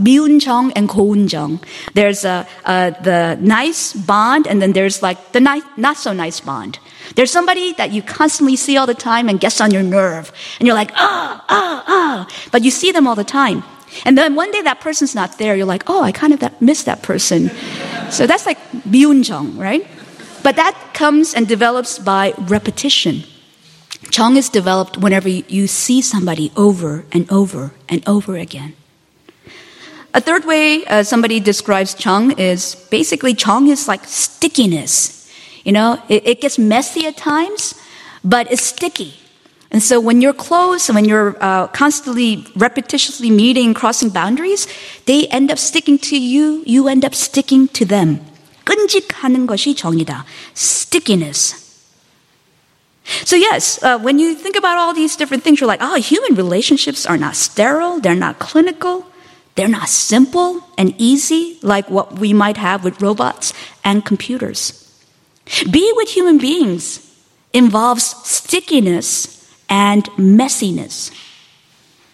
chung 0.40 0.72
and 0.72 0.88
gounjeong. 0.88 1.62
There's 1.94 2.24
uh, 2.24 2.44
uh, 2.64 2.90
the 2.90 3.38
nice 3.40 3.92
bond, 3.92 4.46
and 4.46 4.60
then 4.60 4.72
there's 4.72 5.02
like 5.02 5.32
the 5.32 5.40
ni- 5.40 5.62
not 5.76 5.96
so 5.96 6.12
nice 6.12 6.40
bond. 6.40 6.78
There's 7.14 7.30
somebody 7.30 7.72
that 7.74 7.92
you 7.92 8.02
constantly 8.02 8.56
see 8.56 8.76
all 8.76 8.86
the 8.86 8.94
time 8.94 9.28
and 9.28 9.38
gets 9.38 9.60
on 9.60 9.70
your 9.70 9.82
nerve, 9.82 10.32
and 10.58 10.66
you're 10.66 10.74
like, 10.74 10.90
ah, 10.96 11.44
ah, 11.48 11.84
ah, 11.86 12.48
but 12.50 12.64
you 12.64 12.70
see 12.70 12.90
them 12.90 13.06
all 13.06 13.14
the 13.14 13.24
time. 13.24 13.62
And 14.04 14.18
then 14.18 14.34
one 14.34 14.50
day 14.50 14.62
that 14.62 14.80
person's 14.80 15.14
not 15.14 15.38
there. 15.38 15.56
You're 15.56 15.66
like, 15.66 15.84
oh, 15.86 16.02
I 16.02 16.12
kind 16.12 16.32
of 16.32 16.60
miss 16.60 16.84
that 16.84 17.02
person. 17.02 17.50
so 18.10 18.26
that's 18.26 18.46
like 18.46 18.58
byunjong, 18.88 19.58
right? 19.58 19.86
But 20.42 20.56
that 20.56 20.76
comes 20.92 21.34
and 21.34 21.48
develops 21.48 21.98
by 21.98 22.34
repetition. 22.38 23.24
Chong 24.10 24.36
is 24.36 24.48
developed 24.48 24.98
whenever 24.98 25.28
you 25.28 25.66
see 25.66 26.02
somebody 26.02 26.52
over 26.56 27.04
and 27.12 27.30
over 27.32 27.72
and 27.88 28.06
over 28.06 28.36
again. 28.36 28.74
A 30.12 30.20
third 30.20 30.44
way 30.44 30.84
uh, 30.86 31.02
somebody 31.02 31.40
describes 31.40 31.94
Chong 31.94 32.38
is 32.38 32.76
basically 32.90 33.34
Chong 33.34 33.66
is 33.66 33.88
like 33.88 34.04
stickiness. 34.04 35.28
You 35.64 35.72
know, 35.72 36.00
it, 36.08 36.26
it, 36.26 36.40
gets 36.40 36.58
messy 36.58 37.06
at 37.06 37.16
times, 37.16 37.74
but 38.22 38.52
it's 38.52 38.62
sticky. 38.62 39.14
And 39.73 39.83
so 39.83 39.99
when 39.99 40.19
you're 40.19 40.33
close 40.33 40.89
and 40.89 40.95
when 40.95 41.05
you're 41.05 41.37
uh, 41.39 41.67
constantly 41.67 42.37
repetitiously 42.57 43.31
meeting, 43.31 43.73
crossing 43.73 44.09
boundaries, 44.09 44.67
they 45.05 45.27
end 45.27 45.51
up 45.51 45.59
sticking 45.59 45.99
to 46.09 46.19
you, 46.19 46.63
you 46.65 46.87
end 46.87 47.05
up 47.05 47.13
sticking 47.13 47.67
to 47.69 47.85
them. 47.85 48.25
끈직하는 48.65 49.47
것이 49.47 49.75
정이다. 49.75 50.25
Stickiness. 50.53 51.65
So, 53.25 53.35
yes, 53.35 53.81
uh, 53.81 53.97
when 53.97 54.19
you 54.19 54.35
think 54.35 54.55
about 54.55 54.77
all 54.77 54.93
these 54.93 55.15
different 55.15 55.43
things, 55.43 55.59
you're 55.59 55.67
like, 55.67 55.81
oh, 55.81 55.95
human 55.95 56.35
relationships 56.35 57.07
are 57.07 57.17
not 57.17 57.35
sterile, 57.35 57.99
they're 57.99 58.13
not 58.13 58.37
clinical, 58.37 59.05
they're 59.55 59.67
not 59.67 59.89
simple 59.89 60.61
and 60.77 60.93
easy 60.99 61.57
like 61.63 61.89
what 61.89 62.19
we 62.19 62.33
might 62.33 62.57
have 62.57 62.83
with 62.83 63.01
robots 63.01 63.53
and 63.83 64.05
computers. 64.05 64.85
Be 65.69 65.91
with 65.95 66.09
human 66.09 66.37
beings 66.37 67.01
involves 67.51 68.15
stickiness 68.23 69.32
and 69.74 70.04
messiness. 70.40 71.10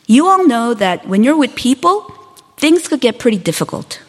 You 0.06 0.26
all 0.28 0.46
know 0.46 0.72
that 0.74 1.06
when 1.06 1.22
you're 1.24 1.36
with 1.44 1.54
people, 1.54 1.94
things 2.56 2.88
could 2.88 3.02
get 3.06 3.18
pretty 3.18 3.36
difficult. 3.50 4.00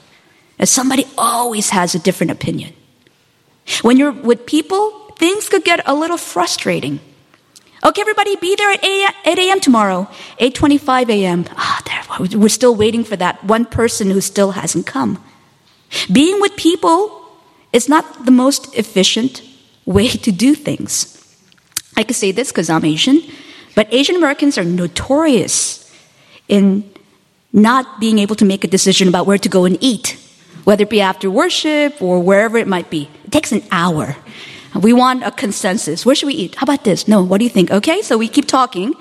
And 0.58 0.70
somebody 0.70 1.06
always 1.18 1.72
has 1.72 1.94
a 1.94 2.00
different 2.00 2.32
opinion. 2.32 2.74
When 3.82 3.98
you're 3.98 4.18
with 4.30 4.46
people, 4.46 4.82
things 5.18 5.50
could 5.50 5.66
get 5.66 5.82
a 5.86 5.94
little 5.94 6.18
frustrating. 6.18 7.00
Okay, 7.84 8.02
everybody, 8.02 8.36
be 8.36 8.56
there 8.56 8.72
at 8.72 8.84
8 9.26 9.40
a.m. 9.40 9.60
tomorrow, 9.60 10.08
8:25 10.40 11.10
a.m. 11.10 11.46
Ah, 11.58 11.82
there, 11.88 12.40
we're 12.40 12.58
still 12.60 12.76
waiting 12.84 13.04
for 13.04 13.18
that 13.18 13.44
one 13.44 13.66
person 13.66 14.12
who 14.12 14.22
still 14.22 14.52
hasn't 14.52 14.86
come. 14.86 15.18
Being 16.20 16.40
with 16.40 16.56
people 16.56 16.98
is 17.74 17.90
not 17.90 18.06
the 18.26 18.36
most 18.44 18.74
efficient 18.84 19.42
way 19.86 20.08
to 20.26 20.32
do 20.32 20.54
things. 20.68 21.18
I 21.98 22.04
can 22.04 22.14
say 22.14 22.32
this 22.32 22.52
because 22.52 22.70
I'm 22.70 22.86
Asian, 22.86 23.22
but 23.75 23.88
Asian 23.93 24.15
Americans 24.15 24.57
are 24.57 24.63
notorious 24.63 25.91
in 26.47 26.89
not 27.53 27.99
being 27.99 28.19
able 28.19 28.36
to 28.36 28.45
make 28.45 28.63
a 28.63 28.67
decision 28.67 29.07
about 29.07 29.25
where 29.25 29.38
to 29.38 29.49
go 29.49 29.65
and 29.65 29.77
eat, 29.81 30.17
whether 30.63 30.84
it 30.84 30.89
be 30.89 31.01
after 31.01 31.29
worship 31.29 32.01
or 32.01 32.19
wherever 32.19 32.57
it 32.57 32.67
might 32.67 32.89
be. 32.89 33.10
It 33.25 33.31
takes 33.31 33.51
an 33.51 33.63
hour. 33.71 34.15
We 34.79 34.93
want 34.93 35.23
a 35.23 35.31
consensus. 35.31 36.05
Where 36.05 36.15
should 36.15 36.27
we 36.27 36.34
eat? 36.34 36.55
How 36.55 36.63
about 36.63 36.84
this? 36.84 37.07
No, 37.07 37.21
what 37.23 37.39
do 37.39 37.43
you 37.43 37.49
think? 37.49 37.71
Okay, 37.71 38.01
so 38.01 38.17
we 38.17 38.27
keep 38.27 38.47
talking. 38.47 38.93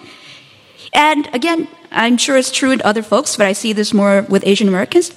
And 0.92 1.33
again, 1.33 1.68
I'm 1.92 2.16
sure 2.16 2.37
it's 2.37 2.50
true 2.50 2.72
in 2.72 2.83
other 2.83 3.02
folks, 3.02 3.37
but 3.37 3.46
I 3.46 3.52
see 3.52 3.72
this 3.72 3.94
more 3.94 4.22
with 4.28 4.46
Asian 4.46 4.66
Americans. 4.66 5.12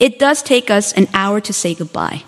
It 0.00 0.18
does 0.18 0.42
take 0.42 0.70
us 0.70 0.92
an 0.92 1.06
hour 1.14 1.40
to 1.40 1.52
say 1.52 1.74
goodbye. 1.74 2.24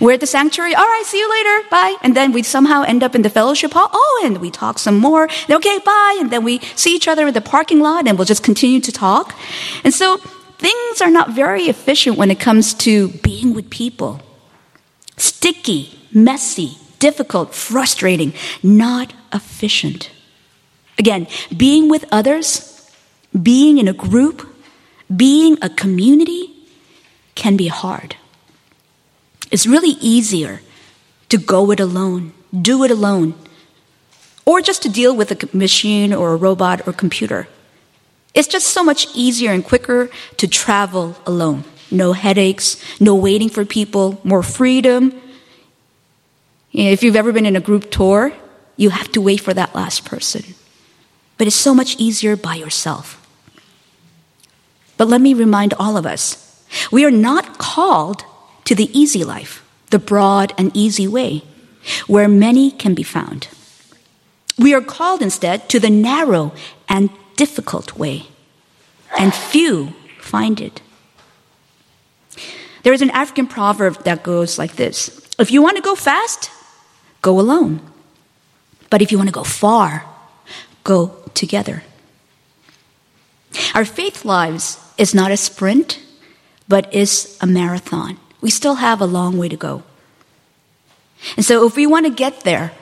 We're 0.00 0.12
at 0.12 0.20
the 0.20 0.26
sanctuary. 0.26 0.74
All 0.74 0.84
right, 0.84 1.02
see 1.04 1.18
you 1.18 1.30
later. 1.30 1.68
Bye. 1.70 1.96
And 2.02 2.16
then 2.16 2.32
we 2.32 2.42
somehow 2.42 2.82
end 2.82 3.02
up 3.02 3.14
in 3.14 3.22
the 3.22 3.30
fellowship 3.30 3.72
hall. 3.72 3.88
Oh, 3.92 4.22
and 4.24 4.38
we 4.38 4.50
talk 4.50 4.78
some 4.78 4.98
more. 4.98 5.28
Okay, 5.48 5.78
bye. 5.84 6.18
And 6.20 6.30
then 6.30 6.44
we 6.44 6.60
see 6.74 6.94
each 6.94 7.08
other 7.08 7.26
in 7.28 7.34
the 7.34 7.40
parking 7.40 7.80
lot 7.80 8.06
and 8.06 8.18
we'll 8.18 8.26
just 8.26 8.42
continue 8.42 8.80
to 8.80 8.92
talk. 8.92 9.34
And 9.84 9.94
so 9.94 10.18
things 10.58 11.00
are 11.00 11.10
not 11.10 11.30
very 11.30 11.64
efficient 11.64 12.16
when 12.16 12.30
it 12.30 12.40
comes 12.40 12.74
to 12.74 13.08
being 13.08 13.54
with 13.54 13.70
people. 13.70 14.20
Sticky, 15.16 15.98
messy, 16.12 16.78
difficult, 16.98 17.54
frustrating, 17.54 18.32
not 18.62 19.12
efficient. 19.32 20.10
Again, 20.98 21.26
being 21.56 21.88
with 21.88 22.04
others, 22.10 22.90
being 23.42 23.78
in 23.78 23.88
a 23.88 23.92
group, 23.92 24.46
being 25.14 25.58
a 25.62 25.68
community 25.68 26.52
can 27.34 27.56
be 27.56 27.68
hard. 27.68 28.16
It's 29.50 29.66
really 29.66 29.96
easier 30.00 30.60
to 31.28 31.38
go 31.38 31.70
it 31.70 31.80
alone, 31.80 32.32
do 32.52 32.84
it 32.84 32.90
alone, 32.90 33.34
or 34.44 34.60
just 34.60 34.82
to 34.82 34.88
deal 34.88 35.14
with 35.14 35.30
a 35.32 35.56
machine 35.56 36.12
or 36.12 36.32
a 36.32 36.36
robot 36.36 36.86
or 36.86 36.92
computer. 36.92 37.48
It's 38.34 38.48
just 38.48 38.68
so 38.68 38.84
much 38.84 39.08
easier 39.14 39.50
and 39.52 39.64
quicker 39.64 40.10
to 40.36 40.46
travel 40.46 41.16
alone. 41.26 41.64
No 41.90 42.12
headaches, 42.12 42.82
no 43.00 43.14
waiting 43.14 43.48
for 43.48 43.64
people, 43.64 44.20
more 44.24 44.42
freedom. 44.42 45.20
If 46.72 47.02
you've 47.02 47.16
ever 47.16 47.32
been 47.32 47.46
in 47.46 47.56
a 47.56 47.60
group 47.60 47.90
tour, 47.90 48.32
you 48.76 48.90
have 48.90 49.10
to 49.12 49.20
wait 49.20 49.40
for 49.40 49.54
that 49.54 49.74
last 49.74 50.04
person. 50.04 50.54
But 51.38 51.46
it's 51.46 51.56
so 51.56 51.74
much 51.74 51.96
easier 51.96 52.36
by 52.36 52.56
yourself. 52.56 53.22
But 54.96 55.08
let 55.08 55.20
me 55.20 55.34
remind 55.34 55.74
all 55.74 55.96
of 55.96 56.06
us 56.06 56.42
we 56.90 57.04
are 57.04 57.10
not 57.10 57.58
called 57.58 58.24
to 58.66 58.74
the 58.74 58.90
easy 58.96 59.24
life, 59.24 59.64
the 59.90 59.98
broad 59.98 60.52
and 60.58 60.70
easy 60.76 61.08
way, 61.08 61.42
where 62.06 62.28
many 62.28 62.70
can 62.70 62.94
be 62.94 63.02
found. 63.02 63.48
We 64.58 64.74
are 64.74 64.80
called 64.80 65.22
instead 65.22 65.68
to 65.70 65.80
the 65.80 65.90
narrow 65.90 66.52
and 66.88 67.10
difficult 67.36 67.96
way, 67.96 68.26
and 69.18 69.34
few 69.34 69.94
find 70.18 70.60
it. 70.60 70.82
There 72.82 72.92
is 72.92 73.02
an 73.02 73.10
African 73.10 73.46
proverb 73.46 74.04
that 74.04 74.22
goes 74.22 74.58
like 74.58 74.76
this 74.76 75.20
If 75.38 75.50
you 75.50 75.62
want 75.62 75.76
to 75.76 75.82
go 75.82 75.94
fast, 75.94 76.50
go 77.22 77.40
alone. 77.40 77.80
But 78.90 79.02
if 79.02 79.10
you 79.10 79.18
want 79.18 79.28
to 79.28 79.34
go 79.34 79.44
far, 79.44 80.04
go 80.84 81.16
together. 81.34 81.82
Our 83.74 83.84
faith 83.84 84.24
lives 84.24 84.78
is 84.96 85.14
not 85.14 85.32
a 85.32 85.36
sprint, 85.36 86.00
but 86.68 86.92
is 86.94 87.36
a 87.40 87.46
marathon. 87.46 88.18
We 88.40 88.50
still 88.50 88.76
have 88.76 89.00
a 89.00 89.06
long 89.06 89.38
way 89.38 89.48
to 89.48 89.56
go. 89.56 89.82
And 91.36 91.44
so, 91.44 91.66
if 91.66 91.76
we 91.76 91.86
want 91.86 92.06
to 92.06 92.12
get 92.12 92.40
there, 92.40 92.72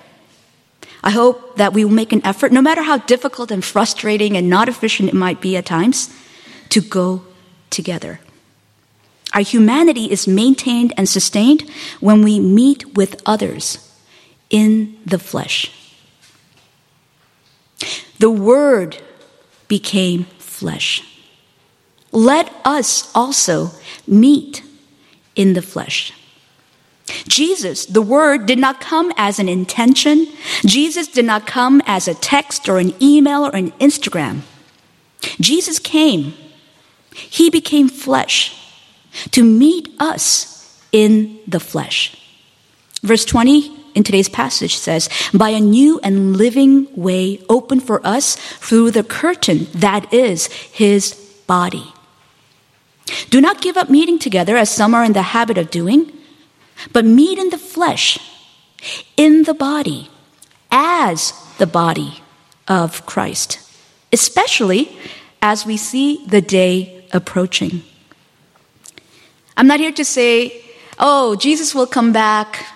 I 1.02 1.10
hope 1.10 1.56
that 1.56 1.72
we 1.72 1.84
will 1.84 1.92
make 1.92 2.12
an 2.12 2.24
effort, 2.24 2.50
no 2.50 2.62
matter 2.62 2.82
how 2.82 2.98
difficult 2.98 3.50
and 3.50 3.64
frustrating 3.64 4.36
and 4.36 4.48
not 4.48 4.68
efficient 4.68 5.08
it 5.08 5.14
might 5.14 5.40
be 5.40 5.56
at 5.56 5.66
times, 5.66 6.08
to 6.70 6.80
go 6.80 7.24
together. 7.70 8.20
Our 9.34 9.42
humanity 9.42 10.10
is 10.10 10.26
maintained 10.26 10.94
and 10.96 11.08
sustained 11.08 11.68
when 12.00 12.22
we 12.22 12.40
meet 12.40 12.94
with 12.94 13.20
others 13.26 13.78
in 14.48 14.96
the 15.04 15.18
flesh. 15.18 15.70
The 18.18 18.30
Word 18.30 18.96
became 19.68 20.24
flesh. 20.38 21.02
Let 22.12 22.54
us 22.64 23.10
also 23.14 23.72
meet 24.06 24.62
in 25.34 25.52
the 25.52 25.62
flesh. 25.62 26.12
Jesus, 27.28 27.86
the 27.86 28.02
word, 28.02 28.46
did 28.46 28.58
not 28.58 28.80
come 28.80 29.12
as 29.16 29.38
an 29.38 29.48
intention. 29.48 30.26
Jesus 30.64 31.06
did 31.06 31.24
not 31.24 31.46
come 31.46 31.82
as 31.86 32.08
a 32.08 32.14
text 32.14 32.68
or 32.68 32.78
an 32.78 32.94
email 33.02 33.46
or 33.46 33.54
an 33.54 33.72
Instagram. 33.72 34.40
Jesus 35.40 35.78
came. 35.78 36.34
He 37.14 37.50
became 37.50 37.88
flesh 37.88 38.58
to 39.30 39.44
meet 39.44 39.88
us 39.98 40.80
in 40.92 41.38
the 41.46 41.60
flesh. 41.60 42.16
Verse 43.02 43.24
20 43.24 43.84
in 43.94 44.02
today's 44.02 44.28
passage 44.28 44.76
says, 44.76 45.08
by 45.32 45.50
a 45.50 45.60
new 45.60 46.00
and 46.02 46.36
living 46.36 46.88
way 46.96 47.40
open 47.48 47.78
for 47.78 48.04
us 48.04 48.34
through 48.36 48.90
the 48.90 49.04
curtain 49.04 49.68
that 49.72 50.12
is 50.12 50.46
his 50.46 51.14
body. 51.46 51.93
Do 53.30 53.40
not 53.40 53.60
give 53.60 53.76
up 53.76 53.90
meeting 53.90 54.18
together 54.18 54.56
as 54.56 54.70
some 54.70 54.94
are 54.94 55.04
in 55.04 55.12
the 55.12 55.22
habit 55.22 55.58
of 55.58 55.70
doing, 55.70 56.12
but 56.92 57.04
meet 57.04 57.38
in 57.38 57.50
the 57.50 57.58
flesh, 57.58 58.18
in 59.16 59.44
the 59.44 59.54
body, 59.54 60.08
as 60.70 61.32
the 61.58 61.66
body 61.66 62.22
of 62.66 63.06
Christ, 63.06 63.60
especially 64.12 64.96
as 65.40 65.66
we 65.66 65.76
see 65.76 66.24
the 66.26 66.40
day 66.40 67.06
approaching. 67.12 67.82
I'm 69.56 69.66
not 69.66 69.80
here 69.80 69.92
to 69.92 70.04
say, 70.04 70.64
oh, 70.98 71.36
Jesus 71.36 71.74
will 71.74 71.86
come 71.86 72.12
back 72.12 72.66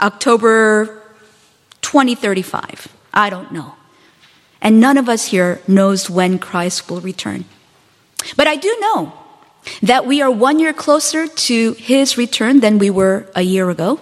October 0.00 1.02
2035. 1.82 2.88
I 3.12 3.30
don't 3.30 3.52
know. 3.52 3.74
And 4.60 4.80
none 4.80 4.96
of 4.96 5.08
us 5.08 5.26
here 5.26 5.60
knows 5.68 6.10
when 6.10 6.38
Christ 6.38 6.90
will 6.90 7.00
return. 7.00 7.44
But 8.36 8.46
I 8.46 8.56
do 8.56 8.74
know 8.80 9.12
that 9.82 10.06
we 10.06 10.22
are 10.22 10.30
one 10.30 10.58
year 10.58 10.72
closer 10.72 11.26
to 11.26 11.72
his 11.74 12.16
return 12.16 12.60
than 12.60 12.78
we 12.78 12.90
were 12.90 13.26
a 13.34 13.42
year 13.42 13.70
ago. 13.70 14.00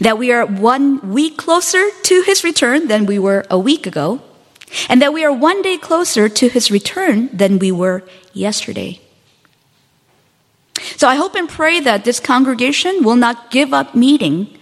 that 0.00 0.18
we 0.18 0.32
are 0.32 0.46
one 0.46 1.12
week 1.12 1.36
closer 1.36 1.84
to 2.02 2.22
his 2.22 2.44
return 2.44 2.88
than 2.88 3.06
we 3.06 3.18
were 3.18 3.44
a 3.50 3.58
week 3.58 3.86
ago, 3.86 4.20
and 4.88 5.00
that 5.02 5.12
we 5.12 5.24
are 5.24 5.32
one 5.32 5.62
day 5.62 5.76
closer 5.76 6.28
to 6.28 6.48
his 6.48 6.70
return 6.70 7.28
than 7.32 7.58
we 7.58 7.70
were 7.70 8.02
yesterday. 8.32 9.00
So 10.96 11.08
I 11.08 11.16
hope 11.16 11.34
and 11.34 11.48
pray 11.48 11.80
that 11.80 12.04
this 12.04 12.20
congregation 12.20 13.02
will 13.02 13.16
not 13.16 13.50
give 13.50 13.72
up 13.72 13.94
meeting, 13.94 14.58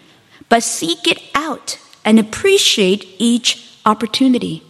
but 0.49 0.63
seek 0.63 1.07
it 1.07 1.23
out 1.35 1.79
and 2.05 2.19
appreciate 2.19 3.07
each 3.19 3.79
opportunity. 3.87 4.63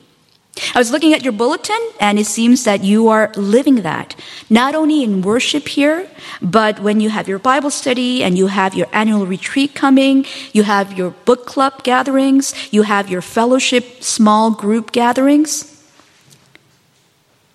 I 0.76 0.78
was 0.78 0.92
looking 0.92 1.14
at 1.14 1.24
your 1.24 1.32
bulletin, 1.32 1.80
and 2.00 2.20
it 2.20 2.26
seems 2.26 2.64
that 2.66 2.84
you 2.84 3.08
are 3.08 3.32
living 3.36 3.82
that. 3.84 4.16
Not 4.50 4.76
only 4.76 5.04
in 5.04 5.22
worship 5.22 5.70
here, 5.70 6.08
but 6.42 6.80
when 6.82 7.00
you 7.00 7.10
have 7.10 7.28
your 7.28 7.40
Bible 7.40 7.72
study 7.72 8.24
and 8.24 8.38
you 8.38 8.48
have 8.48 8.76
your 8.76 8.88
annual 8.92 9.26
retreat 9.26 9.74
coming, 9.74 10.26
you 10.52 10.64
have 10.64 10.98
your 10.98 11.12
book 11.24 11.46
club 11.46 11.84
gatherings, 11.84 12.54
you 12.72 12.84
have 12.84 13.10
your 13.10 13.22
fellowship 13.22 14.04
small 14.04 14.52
group 14.52 14.92
gatherings. 14.92 15.66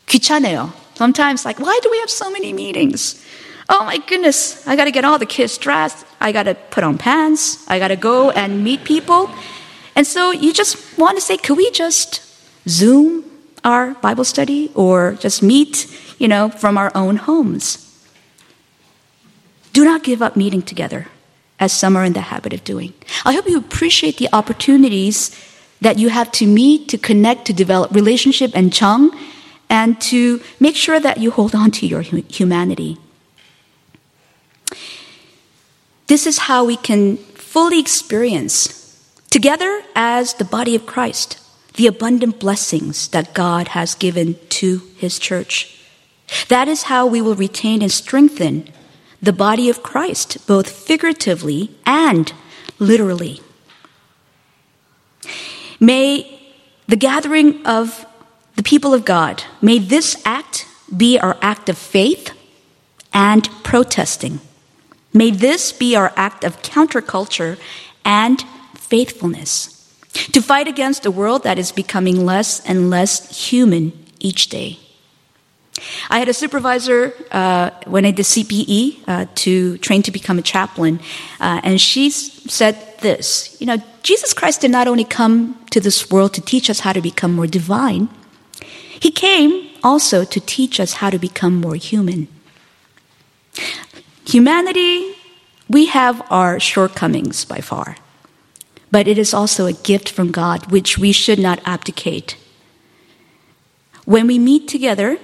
귀찮아요. 0.06 0.72
Sometimes, 0.94 1.44
like, 1.44 1.58
why 1.58 1.78
do 1.82 1.90
we 1.90 1.98
have 2.00 2.10
so 2.10 2.30
many 2.30 2.52
meetings? 2.52 3.22
Oh 3.68 3.84
my 3.84 3.98
goodness, 3.98 4.66
I 4.66 4.76
gotta 4.76 4.90
get 4.90 5.04
all 5.04 5.18
the 5.18 5.26
kids 5.26 5.58
dressed. 5.58 6.04
I 6.20 6.32
gotta 6.32 6.54
put 6.54 6.84
on 6.84 6.98
pants. 6.98 7.64
I 7.68 7.78
gotta 7.78 7.96
go 7.96 8.30
and 8.30 8.62
meet 8.62 8.84
people. 8.84 9.30
And 9.96 10.06
so 10.06 10.30
you 10.30 10.52
just 10.52 10.98
want 10.98 11.16
to 11.16 11.22
say, 11.22 11.36
could 11.36 11.56
we 11.56 11.70
just 11.70 12.20
Zoom 12.67 13.23
our 13.63 13.93
Bible 13.95 14.23
study 14.23 14.71
or 14.75 15.13
just 15.19 15.43
meet, 15.43 15.87
you 16.17 16.27
know, 16.27 16.49
from 16.49 16.77
our 16.77 16.91
own 16.95 17.17
homes? 17.17 17.85
Do 19.73 19.85
not 19.85 20.03
give 20.03 20.21
up 20.21 20.35
meeting 20.35 20.61
together, 20.61 21.07
as 21.59 21.71
some 21.71 21.95
are 21.95 22.03
in 22.03 22.13
the 22.13 22.21
habit 22.21 22.53
of 22.53 22.63
doing. 22.63 22.93
I 23.25 23.33
hope 23.33 23.47
you 23.47 23.57
appreciate 23.57 24.17
the 24.17 24.29
opportunities 24.33 25.31
that 25.81 25.97
you 25.97 26.09
have 26.09 26.31
to 26.33 26.47
meet, 26.47 26.89
to 26.89 26.97
connect, 26.97 27.45
to 27.45 27.53
develop 27.53 27.91
relationship 27.91 28.51
and 28.53 28.73
chung, 28.73 29.17
and 29.69 29.99
to 30.01 30.41
make 30.59 30.75
sure 30.75 30.99
that 30.99 31.19
you 31.19 31.31
hold 31.31 31.53
on 31.53 31.71
to 31.71 31.85
your 31.85 32.01
humanity. 32.01 32.97
This 36.07 36.25
is 36.25 36.39
how 36.39 36.65
we 36.65 36.75
can 36.75 37.17
fully 37.17 37.79
experience, 37.79 38.75
together 39.29 39.83
as 39.95 40.33
the 40.33 40.45
body 40.45 40.75
of 40.75 40.87
Christ, 40.87 41.39
the 41.79 41.87
abundant 41.87 42.41
blessings 42.41 43.07
that 43.07 43.33
God 43.33 43.69
has 43.69 43.95
given 43.95 44.35
to 44.49 44.81
his 44.97 45.17
church. 45.17 45.79
That 46.49 46.67
is 46.67 46.83
how 46.83 47.05
we 47.05 47.21
will 47.21 47.35
retain 47.35 47.81
and 47.81 47.89
strengthen 47.89 48.67
the 49.21 49.31
body 49.31 49.69
of 49.69 49.81
Christ, 49.81 50.45
both 50.45 50.69
figuratively 50.69 51.73
and 51.85 52.33
literally. 52.79 53.39
May 55.79 56.41
the 56.89 56.97
gathering 56.97 57.65
of 57.65 58.05
the 58.57 58.63
people 58.63 58.93
of 58.93 59.05
God, 59.05 59.45
may 59.61 59.79
this 59.79 60.21
act 60.25 60.67
be 60.97 61.17
our 61.17 61.37
act 61.41 61.69
of 61.69 61.77
faith 61.77 62.33
and 63.13 63.49
protesting. 63.63 64.41
May 65.13 65.31
this 65.31 65.71
be 65.71 65.95
our 65.95 66.11
act 66.17 66.43
of 66.43 66.61
counterculture 66.61 67.57
and 68.03 68.43
faithfulness 68.75 69.78
to 70.13 70.41
fight 70.41 70.67
against 70.67 71.05
a 71.05 71.11
world 71.11 71.43
that 71.43 71.57
is 71.59 71.71
becoming 71.71 72.25
less 72.25 72.65
and 72.65 72.89
less 72.89 73.49
human 73.49 73.93
each 74.19 74.49
day. 74.49 74.79
I 76.09 76.19
had 76.19 76.27
a 76.27 76.33
supervisor 76.33 77.13
uh, 77.31 77.71
when 77.85 78.05
I 78.05 78.11
did 78.11 78.25
CPE 78.25 79.07
uh, 79.07 79.25
to 79.35 79.77
train 79.77 80.03
to 80.03 80.11
become 80.11 80.37
a 80.37 80.41
chaplain, 80.41 80.99
uh, 81.39 81.61
and 81.63 81.79
she 81.79 82.09
said 82.09 82.75
this 82.99 83.55
You 83.59 83.67
know, 83.67 83.77
Jesus 84.03 84.33
Christ 84.33 84.61
did 84.61 84.71
not 84.71 84.87
only 84.87 85.05
come 85.05 85.59
to 85.71 85.79
this 85.79 86.11
world 86.11 86.33
to 86.33 86.41
teach 86.41 86.69
us 86.69 86.81
how 86.81 86.93
to 86.93 87.01
become 87.01 87.33
more 87.33 87.47
divine, 87.47 88.09
he 88.99 89.11
came 89.11 89.69
also 89.83 90.25
to 90.25 90.39
teach 90.39 90.79
us 90.79 90.93
how 90.93 91.09
to 91.09 91.17
become 91.17 91.55
more 91.55 91.75
human. 91.75 92.27
Humanity, 94.25 95.15
we 95.69 95.87
have 95.87 96.21
our 96.29 96.59
shortcomings 96.59 97.45
by 97.45 97.61
far, 97.61 97.95
but 98.91 99.07
it 99.07 99.17
is 99.17 99.33
also 99.33 99.65
a 99.65 99.73
gift 99.73 100.09
from 100.09 100.31
God 100.31 100.71
which 100.71 100.97
we 100.97 101.11
should 101.11 101.39
not 101.39 101.61
abdicate. 101.65 102.35
When 104.05 104.27
we 104.27 104.39
meet 104.39 104.67
together, 104.67 105.17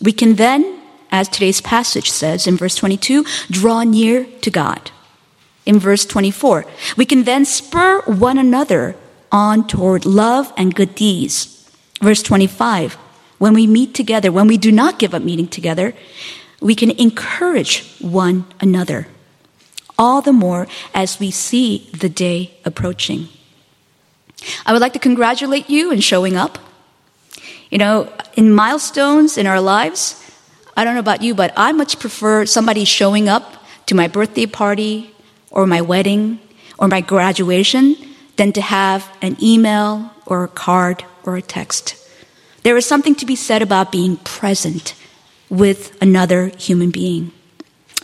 we 0.00 0.12
can 0.12 0.34
then, 0.34 0.80
as 1.10 1.28
today's 1.28 1.60
passage 1.60 2.10
says 2.10 2.46
in 2.46 2.56
verse 2.56 2.74
22, 2.76 3.24
draw 3.50 3.82
near 3.82 4.26
to 4.42 4.50
God. 4.50 4.90
In 5.64 5.78
verse 5.78 6.04
24, 6.04 6.66
we 6.96 7.06
can 7.06 7.24
then 7.24 7.44
spur 7.44 8.02
one 8.02 8.36
another 8.36 8.96
on 9.32 9.66
toward 9.66 10.04
love 10.04 10.52
and 10.56 10.74
good 10.74 10.94
deeds. 10.94 11.70
Verse 12.02 12.22
25, 12.22 12.94
when 13.38 13.54
we 13.54 13.66
meet 13.66 13.94
together, 13.94 14.30
when 14.30 14.46
we 14.46 14.58
do 14.58 14.70
not 14.70 14.98
give 14.98 15.14
up 15.14 15.22
meeting 15.22 15.48
together, 15.48 15.94
we 16.60 16.74
can 16.74 16.90
encourage 16.90 17.98
one 18.00 18.44
another. 18.60 19.08
All 19.98 20.22
the 20.22 20.32
more 20.32 20.66
as 20.94 21.20
we 21.20 21.30
see 21.30 21.90
the 21.92 22.08
day 22.08 22.56
approaching. 22.64 23.28
I 24.66 24.72
would 24.72 24.80
like 24.80 24.92
to 24.94 24.98
congratulate 24.98 25.70
you 25.70 25.92
in 25.92 26.00
showing 26.00 26.36
up. 26.36 26.58
You 27.70 27.78
know, 27.78 28.12
in 28.34 28.52
milestones 28.52 29.38
in 29.38 29.46
our 29.46 29.60
lives, 29.60 30.20
I 30.76 30.84
don't 30.84 30.94
know 30.94 31.00
about 31.00 31.22
you, 31.22 31.34
but 31.34 31.52
I 31.56 31.72
much 31.72 31.98
prefer 31.98 32.46
somebody 32.46 32.84
showing 32.84 33.28
up 33.28 33.64
to 33.86 33.94
my 33.94 34.08
birthday 34.08 34.46
party 34.46 35.14
or 35.50 35.66
my 35.66 35.80
wedding 35.80 36.40
or 36.78 36.88
my 36.88 37.00
graduation 37.00 37.96
than 38.36 38.52
to 38.52 38.60
have 38.60 39.08
an 39.22 39.36
email 39.42 40.10
or 40.26 40.44
a 40.44 40.48
card 40.48 41.04
or 41.22 41.36
a 41.36 41.42
text. 41.42 41.96
There 42.62 42.76
is 42.76 42.86
something 42.86 43.14
to 43.16 43.26
be 43.26 43.36
said 43.36 43.62
about 43.62 43.92
being 43.92 44.16
present 44.18 44.94
with 45.48 45.96
another 46.02 46.48
human 46.58 46.90
being. 46.90 47.30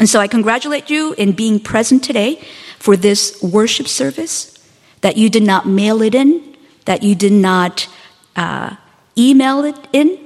And 0.00 0.08
so 0.08 0.18
I 0.18 0.28
congratulate 0.28 0.88
you 0.88 1.12
in 1.12 1.32
being 1.32 1.60
present 1.60 2.02
today 2.02 2.42
for 2.78 2.96
this 2.96 3.40
worship 3.42 3.86
service, 3.86 4.58
that 5.02 5.18
you 5.18 5.28
did 5.28 5.42
not 5.42 5.68
mail 5.68 6.00
it 6.00 6.14
in, 6.14 6.56
that 6.86 7.02
you 7.02 7.14
did 7.14 7.32
not 7.32 7.86
uh, 8.34 8.76
email 9.16 9.62
it 9.62 9.76
in, 9.92 10.18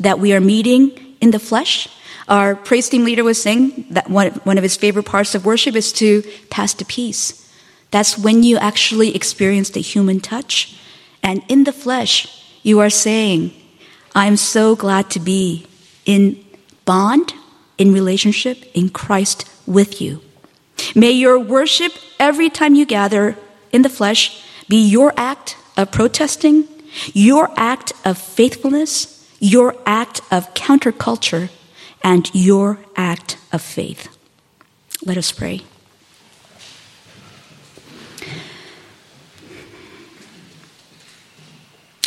that 0.00 0.18
we 0.18 0.32
are 0.32 0.40
meeting 0.40 0.92
in 1.20 1.30
the 1.30 1.38
flesh. 1.38 1.88
Our 2.26 2.56
praise 2.56 2.88
team 2.88 3.04
leader 3.04 3.22
was 3.22 3.40
saying 3.40 3.84
that 3.90 4.08
one, 4.08 4.30
one 4.44 4.56
of 4.56 4.62
his 4.62 4.78
favorite 4.78 5.04
parts 5.04 5.34
of 5.34 5.44
worship 5.44 5.76
is 5.76 5.92
to 5.94 6.22
pass 6.48 6.72
the 6.72 6.86
peace. 6.86 7.38
That's 7.90 8.16
when 8.16 8.42
you 8.42 8.56
actually 8.56 9.14
experience 9.14 9.68
the 9.68 9.82
human 9.82 10.20
touch. 10.20 10.78
And 11.22 11.42
in 11.48 11.64
the 11.64 11.72
flesh, 11.72 12.42
you 12.62 12.80
are 12.80 12.88
saying, 12.88 13.52
I'm 14.14 14.38
so 14.38 14.74
glad 14.74 15.10
to 15.10 15.20
be 15.20 15.66
in 16.06 16.42
bond, 16.86 17.34
in 17.78 17.92
relationship, 17.92 18.64
in 18.74 18.88
Christ 18.88 19.48
with 19.66 20.00
you. 20.00 20.20
May 20.94 21.12
your 21.12 21.38
worship 21.38 21.92
every 22.18 22.50
time 22.50 22.74
you 22.74 22.86
gather 22.86 23.36
in 23.72 23.82
the 23.82 23.88
flesh 23.88 24.44
be 24.68 24.82
your 24.86 25.12
act 25.16 25.56
of 25.76 25.90
protesting, 25.90 26.68
your 27.12 27.50
act 27.56 27.92
of 28.04 28.18
faithfulness, 28.18 29.30
your 29.38 29.76
act 29.86 30.20
of 30.30 30.52
counterculture, 30.54 31.50
and 32.02 32.30
your 32.34 32.78
act 32.96 33.38
of 33.52 33.62
faith. 33.62 34.16
Let 35.04 35.16
us 35.16 35.32
pray. 35.32 35.62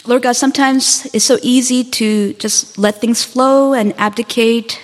Lord 0.08 0.22
God, 0.22 0.34
sometimes 0.34 1.08
it's 1.14 1.26
so 1.26 1.40
easy 1.42 1.84
to 1.84 2.34
just 2.34 2.78
let 2.78 3.02
things 3.02 3.24
flow 3.24 3.74
and 3.74 3.92
abdicate 4.00 4.80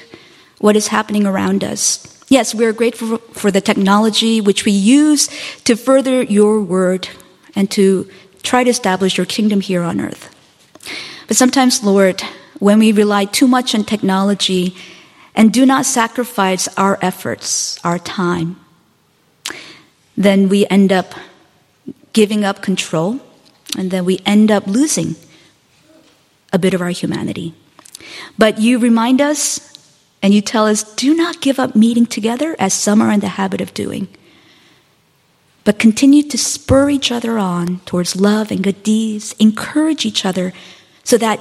what 0.61 0.75
is 0.75 0.87
happening 0.87 1.25
around 1.25 1.63
us. 1.63 2.07
Yes, 2.29 2.55
we're 2.55 2.71
grateful 2.71 3.17
for 3.33 3.51
the 3.51 3.59
technology 3.59 4.39
which 4.39 4.63
we 4.63 4.71
use 4.71 5.27
to 5.65 5.75
further 5.75 6.21
your 6.23 6.61
word 6.61 7.09
and 7.55 7.69
to 7.71 8.09
try 8.43 8.63
to 8.63 8.69
establish 8.69 9.17
your 9.17 9.25
kingdom 9.25 9.59
here 9.59 9.81
on 9.81 9.99
earth. 9.99 10.29
But 11.27 11.35
sometimes, 11.35 11.83
Lord, 11.83 12.21
when 12.59 12.79
we 12.79 12.91
rely 12.91 13.25
too 13.25 13.47
much 13.47 13.73
on 13.73 13.83
technology 13.83 14.75
and 15.35 15.51
do 15.51 15.65
not 15.65 15.85
sacrifice 15.85 16.67
our 16.77 16.99
efforts, 17.01 17.79
our 17.83 17.97
time, 17.97 18.55
then 20.15 20.47
we 20.47 20.67
end 20.67 20.93
up 20.93 21.15
giving 22.13 22.45
up 22.45 22.61
control 22.61 23.19
and 23.77 23.89
then 23.89 24.05
we 24.05 24.19
end 24.25 24.51
up 24.51 24.67
losing 24.67 25.15
a 26.53 26.59
bit 26.59 26.73
of 26.73 26.81
our 26.81 26.89
humanity. 26.89 27.55
But 28.37 28.59
you 28.59 28.77
remind 28.77 29.21
us 29.21 29.70
and 30.21 30.33
you 30.33 30.41
tell 30.41 30.67
us 30.67 30.83
do 30.95 31.13
not 31.13 31.41
give 31.41 31.59
up 31.59 31.75
meeting 31.75 32.05
together 32.05 32.55
as 32.59 32.73
some 32.73 33.01
are 33.01 33.11
in 33.11 33.19
the 33.19 33.39
habit 33.39 33.61
of 33.61 33.73
doing, 33.73 34.07
but 35.63 35.79
continue 35.79 36.23
to 36.23 36.37
spur 36.37 36.89
each 36.89 37.11
other 37.11 37.37
on 37.37 37.79
towards 37.85 38.15
love 38.15 38.51
and 38.51 38.63
good 38.63 38.83
deeds, 38.83 39.33
encourage 39.39 40.05
each 40.05 40.25
other 40.25 40.53
so 41.03 41.17
that 41.17 41.39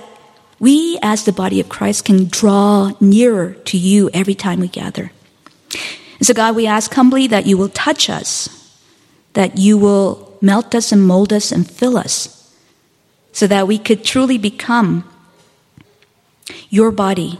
we 0.58 0.98
as 1.02 1.24
the 1.24 1.32
body 1.32 1.60
of 1.60 1.68
Christ 1.68 2.04
can 2.04 2.26
draw 2.26 2.92
nearer 3.00 3.54
to 3.64 3.78
you 3.78 4.10
every 4.12 4.34
time 4.34 4.60
we 4.60 4.68
gather. 4.68 5.10
And 6.18 6.26
so, 6.26 6.34
God, 6.34 6.54
we 6.54 6.66
ask 6.66 6.92
humbly 6.92 7.26
that 7.28 7.46
you 7.46 7.56
will 7.56 7.70
touch 7.70 8.10
us 8.10 8.60
that 9.34 9.58
you 9.58 9.78
will 9.78 10.36
melt 10.40 10.74
us 10.74 10.92
and 10.92 11.06
mold 11.06 11.32
us 11.32 11.52
and 11.52 11.70
fill 11.70 11.96
us 11.96 12.36
so 13.32 13.46
that 13.46 13.66
we 13.66 13.78
could 13.78 14.04
truly 14.04 14.38
become 14.38 15.08
your 16.68 16.90
body, 16.90 17.38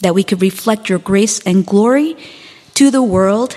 that 0.00 0.14
we 0.14 0.24
could 0.24 0.42
reflect 0.42 0.88
your 0.88 0.98
grace 0.98 1.40
and 1.40 1.66
glory 1.66 2.16
to 2.74 2.90
the 2.90 3.02
world 3.02 3.56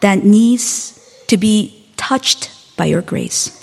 that 0.00 0.24
needs 0.24 0.98
to 1.28 1.36
be 1.36 1.86
touched 1.96 2.50
by 2.76 2.86
your 2.86 3.02
grace. 3.02 3.58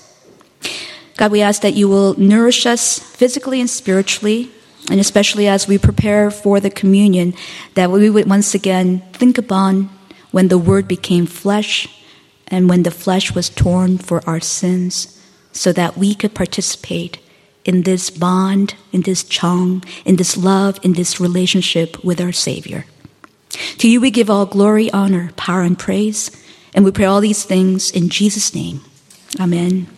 God, 1.16 1.30
we 1.30 1.42
ask 1.42 1.62
that 1.62 1.74
you 1.74 1.88
will 1.88 2.18
nourish 2.18 2.64
us 2.64 2.98
physically 2.98 3.60
and 3.60 3.68
spiritually, 3.68 4.50
and 4.90 4.98
especially 4.98 5.46
as 5.46 5.68
we 5.68 5.76
prepare 5.76 6.30
for 6.30 6.58
the 6.60 6.70
communion, 6.70 7.34
that 7.74 7.90
we 7.90 8.08
would 8.08 8.28
once 8.28 8.54
again 8.54 9.02
think 9.12 9.36
upon 9.36 9.90
when 10.30 10.48
the 10.48 10.58
Word 10.58 10.88
became 10.88 11.26
flesh 11.26 11.88
and 12.48 12.68
when 12.68 12.82
the 12.82 12.90
flesh 12.90 13.34
was 13.34 13.50
torn 13.50 13.98
for 13.98 14.22
our 14.26 14.40
sins, 14.40 15.20
so 15.52 15.72
that 15.72 15.96
we 15.96 16.14
could 16.14 16.34
participate 16.34 17.18
in 17.64 17.82
this 17.82 18.10
bond, 18.10 18.74
in 18.92 19.02
this 19.02 19.22
chong, 19.24 19.84
in 20.04 20.16
this 20.16 20.36
love, 20.36 20.78
in 20.82 20.94
this 20.94 21.20
relationship 21.20 22.02
with 22.04 22.20
our 22.20 22.32
Savior. 22.32 22.84
To 23.78 23.88
you 23.88 24.00
we 24.00 24.10
give 24.10 24.30
all 24.30 24.46
glory, 24.46 24.90
honor, 24.92 25.32
power, 25.36 25.62
and 25.62 25.78
praise, 25.78 26.30
and 26.74 26.84
we 26.84 26.92
pray 26.92 27.04
all 27.04 27.20
these 27.20 27.44
things 27.44 27.90
in 27.90 28.08
Jesus' 28.08 28.54
name. 28.54 28.80
Amen. 29.38 29.88